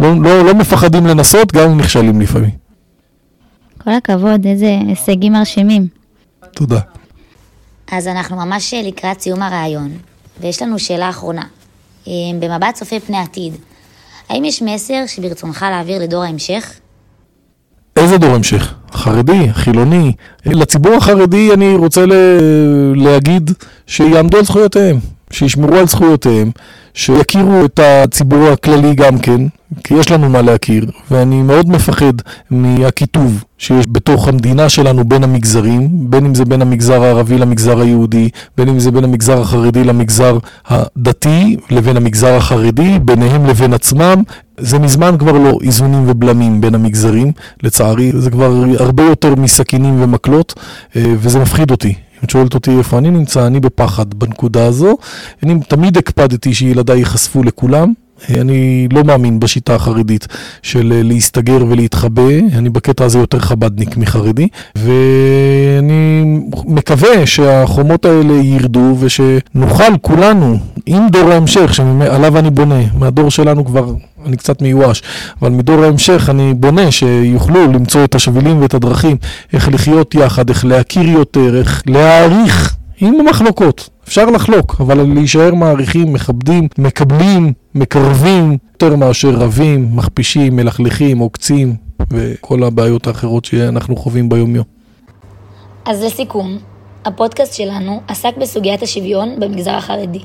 לא, 0.00 0.22
לא, 0.22 0.44
לא 0.44 0.54
מפחדים 0.54 1.06
לנסות, 1.06 1.52
גם 1.52 1.70
אם 1.70 1.78
נכשלים 1.78 2.20
לפעמים. 2.20 2.50
כל 3.78 3.90
הכבוד, 3.90 4.46
איזה 4.46 4.78
הישגים 4.88 5.32
מרשימים. 5.32 5.86
תודה. 6.54 6.80
אז 7.92 8.06
אנחנו 8.06 8.36
ממש 8.36 8.74
לקראת 8.74 9.20
סיום 9.20 9.42
הראיון, 9.42 9.90
ויש 10.40 10.62
לנו 10.62 10.78
שאלה 10.78 11.10
אחרונה. 11.10 11.44
אה, 12.08 12.12
במבט 12.40 12.74
צופה 12.74 13.00
פני 13.00 13.18
עתיד, 13.18 13.52
האם 14.28 14.44
יש 14.44 14.62
מסר 14.62 15.06
שברצונך 15.06 15.66
להעביר 15.70 16.02
לדור 16.02 16.22
ההמשך? 16.22 16.72
איזה 17.96 18.18
דור 18.18 18.34
המשך? 18.34 18.74
חרדי, 18.92 19.52
חילוני. 19.52 20.12
לציבור 20.46 20.94
החרדי 20.94 21.52
אני 21.52 21.74
רוצה 21.76 22.06
ל... 22.06 22.12
להגיד 22.96 23.50
שיעמדו 23.86 24.38
על 24.38 24.44
זכויותיהם, 24.44 24.98
שישמרו 25.30 25.76
על 25.76 25.86
זכויותיהם, 25.86 26.50
שיכירו 26.94 27.64
את 27.64 27.80
הציבור 27.82 28.48
הכללי 28.48 28.94
גם 28.94 29.18
כן, 29.18 29.40
כי 29.84 29.94
יש 29.94 30.10
לנו 30.10 30.28
מה 30.28 30.42
להכיר, 30.42 30.86
ואני 31.10 31.42
מאוד 31.42 31.68
מפחד 31.68 32.12
מהקיטוב 32.50 33.44
שיש 33.58 33.86
בתוך 33.88 34.28
המדינה 34.28 34.68
שלנו 34.68 35.04
בין 35.04 35.24
המגזרים, 35.24 35.88
בין 36.10 36.26
אם 36.26 36.34
זה 36.34 36.44
בין 36.44 36.62
המגזר 36.62 37.02
הערבי 37.02 37.38
למגזר 37.38 37.80
היהודי, 37.80 38.28
בין 38.56 38.68
אם 38.68 38.78
זה 38.80 38.90
בין 38.90 39.04
המגזר 39.04 39.40
החרדי 39.40 39.84
למגזר 39.84 40.38
הדתי, 40.66 41.56
לבין 41.70 41.96
המגזר 41.96 42.34
החרדי, 42.34 42.98
ביניהם 42.98 43.46
לבין 43.46 43.72
עצמם. 43.72 44.22
זה 44.60 44.78
מזמן 44.78 45.16
כבר 45.18 45.32
לא 45.32 45.58
איזונים 45.62 46.04
ובלמים 46.06 46.60
בין 46.60 46.74
המגזרים, 46.74 47.32
לצערי, 47.62 48.12
זה 48.14 48.30
כבר 48.30 48.64
הרבה 48.78 49.02
יותר 49.02 49.34
מסכינים 49.34 50.02
ומקלות, 50.02 50.54
אה, 50.96 51.02
וזה 51.18 51.38
מפחיד 51.38 51.70
אותי. 51.70 51.88
אם 51.88 52.24
את 52.24 52.30
שואלת 52.30 52.54
אותי 52.54 52.78
איפה 52.78 52.98
אני 52.98 53.10
נמצא, 53.10 53.46
אני 53.46 53.60
בפחד 53.60 54.14
בנקודה 54.14 54.66
הזו. 54.66 54.96
אני 55.42 55.60
תמיד 55.68 55.98
הקפדתי 55.98 56.54
שילדיי 56.54 56.98
ייחשפו 56.98 57.42
לכולם, 57.42 57.92
אני 58.30 58.88
לא 58.92 59.04
מאמין 59.04 59.40
בשיטה 59.40 59.74
החרדית 59.74 60.26
של 60.62 60.92
אה, 60.92 61.02
להסתגר 61.02 61.64
ולהתחבא, 61.68 62.22
אני 62.54 62.70
בקטע 62.70 63.04
הזה 63.04 63.18
יותר 63.18 63.38
חבדניק 63.38 63.96
מחרדי, 63.96 64.48
ואני 64.76 66.24
מקווה 66.64 67.26
שהחומות 67.26 68.04
האלה 68.04 68.32
ירדו 68.32 68.96
ושנוכל 68.98 69.98
כולנו, 70.02 70.58
עם 70.86 71.08
דור 71.08 71.30
ההמשך 71.32 71.74
שעליו 71.74 72.38
אני 72.38 72.50
בונה, 72.50 72.80
מהדור 72.98 73.30
שלנו 73.30 73.64
כבר 73.64 73.94
אני 74.26 74.36
קצת 74.36 74.62
מיואש, 74.62 75.02
אבל 75.42 75.50
מדור 75.50 75.84
ההמשך 75.84 76.26
אני 76.30 76.54
בונה 76.54 76.90
שיוכלו 76.90 77.72
למצוא 77.72 78.04
את 78.04 78.14
השבילים 78.14 78.62
ואת 78.62 78.74
הדרכים, 78.74 79.16
איך 79.52 79.68
לחיות 79.68 80.14
יחד, 80.14 80.48
איך 80.48 80.64
להכיר 80.64 81.08
יותר, 81.08 81.58
איך 81.58 81.82
להעריך 81.86 82.76
עם 83.00 83.14
המחלוקות. 83.20 83.97
אפשר 84.08 84.26
לחלוק, 84.26 84.76
אבל 84.80 85.14
להישאר 85.14 85.54
מעריכים, 85.54 86.12
מכבדים, 86.12 86.68
מקבלים, 86.78 87.52
מקרבים, 87.74 88.58
יותר 88.72 88.96
מאשר 88.96 89.30
רבים, 89.30 89.96
מכפישים, 89.96 90.56
מלכלכים, 90.56 91.18
עוקצים, 91.18 91.76
וכל 92.10 92.62
הבעיות 92.62 93.06
האחרות 93.06 93.44
שאנחנו 93.44 93.96
חווים 93.96 94.28
ביומיום. 94.28 94.64
אז 95.84 96.02
לסיכום, 96.02 96.58
הפודקאסט 97.04 97.54
שלנו 97.54 98.00
עסק 98.08 98.36
בסוגיית 98.36 98.82
השוויון 98.82 99.40
במגזר 99.40 99.74
החרדי. 99.74 100.22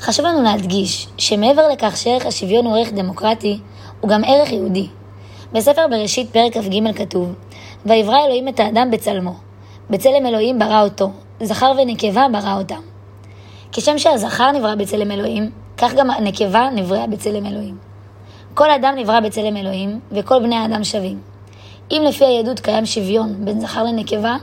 חשוב 0.00 0.26
לנו 0.26 0.42
להדגיש 0.42 1.08
שמעבר 1.18 1.68
לכך 1.72 1.96
שערך 1.96 2.26
השוויון 2.26 2.66
הוא 2.66 2.76
ערך 2.76 2.92
דמוקרטי, 2.92 3.58
הוא 4.00 4.10
גם 4.10 4.24
ערך 4.26 4.52
יהודי. 4.52 4.86
בספר 5.52 5.82
בראשית 5.90 6.30
פרק 6.30 6.52
כ"ג 6.52 6.92
כתוב, 6.96 7.32
ויברא 7.86 8.24
אלוהים 8.26 8.48
את 8.48 8.60
האדם 8.60 8.90
בצלמו. 8.90 9.34
בצלם 9.90 10.26
אלוהים 10.26 10.58
ברא 10.58 10.82
אותו, 10.82 11.10
זכר 11.42 11.72
ונקבה 11.78 12.26
ברא 12.32 12.54
אותם. 12.58 12.80
כשם 13.72 13.98
שהזכר 13.98 14.52
נברא 14.52 14.74
בצלם 14.74 15.10
אלוהים, 15.10 15.50
כך 15.78 15.94
גם 15.94 16.10
הנקבה 16.10 16.68
נבראה 16.74 17.06
בצלם 17.06 17.46
אלוהים. 17.46 17.76
כל 18.54 18.70
אדם 18.70 18.94
נברא 18.96 19.20
בצלם 19.20 19.56
אלוהים, 19.56 20.00
וכל 20.12 20.38
בני 20.42 20.56
האדם 20.56 20.84
שווים. 20.84 21.18
אם 21.90 22.02
לפי 22.08 22.24
היהדות 22.24 22.60
קיים 22.60 22.86
שוויון 22.86 23.44
בין 23.44 23.60
זכר 23.60 23.82
לנקבה, 23.82 24.36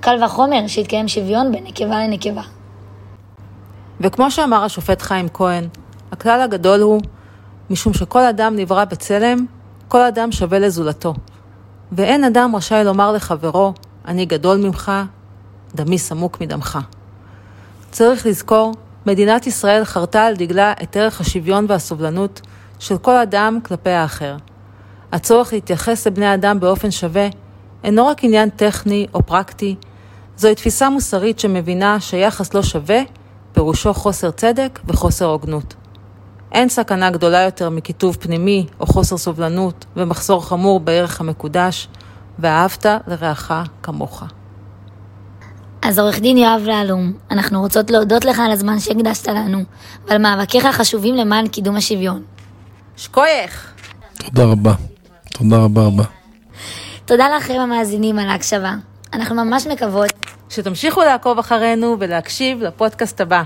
קל 0.00 0.24
וחומר 0.24 0.66
שיתקיים 0.66 1.08
שוויון 1.08 1.52
בין 1.52 1.64
נקבה 1.64 2.06
לנקבה. 2.06 2.42
וכמו 4.00 4.30
שאמר 4.30 4.64
השופט 4.64 5.02
חיים 5.02 5.28
כהן, 5.34 5.68
הכלל 6.12 6.40
הגדול 6.40 6.80
הוא, 6.80 7.00
משום 7.70 7.94
שכל 7.94 8.20
אדם 8.20 8.56
נברא 8.56 8.84
בצלם, 8.84 9.46
כל 9.88 10.00
אדם 10.00 10.32
שווה 10.32 10.58
לזולתו. 10.58 11.14
ואין 11.92 12.24
אדם 12.24 12.56
רשאי 12.56 12.84
לומר 12.84 13.12
לחברו, 13.12 13.72
אני 14.06 14.24
גדול 14.24 14.56
ממך, 14.56 14.92
דמי 15.74 15.98
סמוק 15.98 16.40
מדמך. 16.40 16.78
צריך 17.90 18.26
לזכור, 18.26 18.74
מדינת 19.06 19.46
ישראל 19.46 19.84
חרתה 19.84 20.26
על 20.26 20.36
דגלה 20.36 20.72
את 20.82 20.96
ערך 20.96 21.20
השוויון 21.20 21.66
והסובלנות 21.68 22.40
של 22.78 22.98
כל 22.98 23.16
אדם 23.16 23.58
כלפי 23.64 23.90
האחר. 23.90 24.36
הצורך 25.12 25.52
להתייחס 25.52 26.06
לבני 26.06 26.34
אדם 26.34 26.60
באופן 26.60 26.90
שווה 26.90 27.28
אינו 27.84 28.06
רק 28.06 28.24
עניין 28.24 28.50
טכני 28.50 29.06
או 29.14 29.22
פרקטי, 29.22 29.76
זוהי 30.36 30.54
תפיסה 30.54 30.90
מוסרית 30.90 31.38
שמבינה 31.38 32.00
שיחס 32.00 32.54
לא 32.54 32.62
שווה 32.62 33.00
פירושו 33.52 33.94
חוסר 33.94 34.30
צדק 34.30 34.80
וחוסר 34.88 35.26
הוגנות. 35.26 35.74
אין 36.52 36.68
סכנה 36.68 37.10
גדולה 37.10 37.40
יותר 37.40 37.70
מקיטוב 37.70 38.16
פנימי 38.20 38.66
או 38.80 38.86
חוסר 38.86 39.16
סובלנות 39.16 39.84
ומחסור 39.96 40.46
חמור 40.46 40.80
בערך 40.80 41.20
המקודש, 41.20 41.88
ואהבת 42.38 42.86
לרעך 43.06 43.52
כמוך. 43.82 44.24
אז 45.82 45.98
עורך 45.98 46.20
דין 46.20 46.36
יואב 46.36 46.62
להלום, 46.66 47.12
אנחנו 47.30 47.60
רוצות 47.60 47.90
להודות 47.90 48.24
לך 48.24 48.38
על 48.38 48.50
הזמן 48.50 48.78
שהקדשת 48.78 49.28
לנו, 49.28 49.58
ועל 50.06 50.18
מאבקיך 50.18 50.64
החשובים 50.64 51.14
למען 51.14 51.48
קידום 51.48 51.76
השוויון. 51.76 52.22
שקוייך! 52.96 53.72
תודה 54.24 54.44
רבה. 54.44 54.74
תודה 55.24 55.56
רבה 55.56 55.86
רבה. 55.86 56.04
תודה 57.04 57.36
לכם 57.36 57.54
המאזינים 57.54 58.18
על 58.18 58.28
ההקשבה. 58.28 58.74
אנחנו 59.12 59.34
ממש 59.34 59.66
מקוות 59.66 60.12
שתמשיכו 60.48 61.00
לעקוב 61.00 61.38
אחרינו 61.38 61.96
ולהקשיב 61.98 62.62
לפודקאסט 62.62 63.20
הבא. 63.20 63.42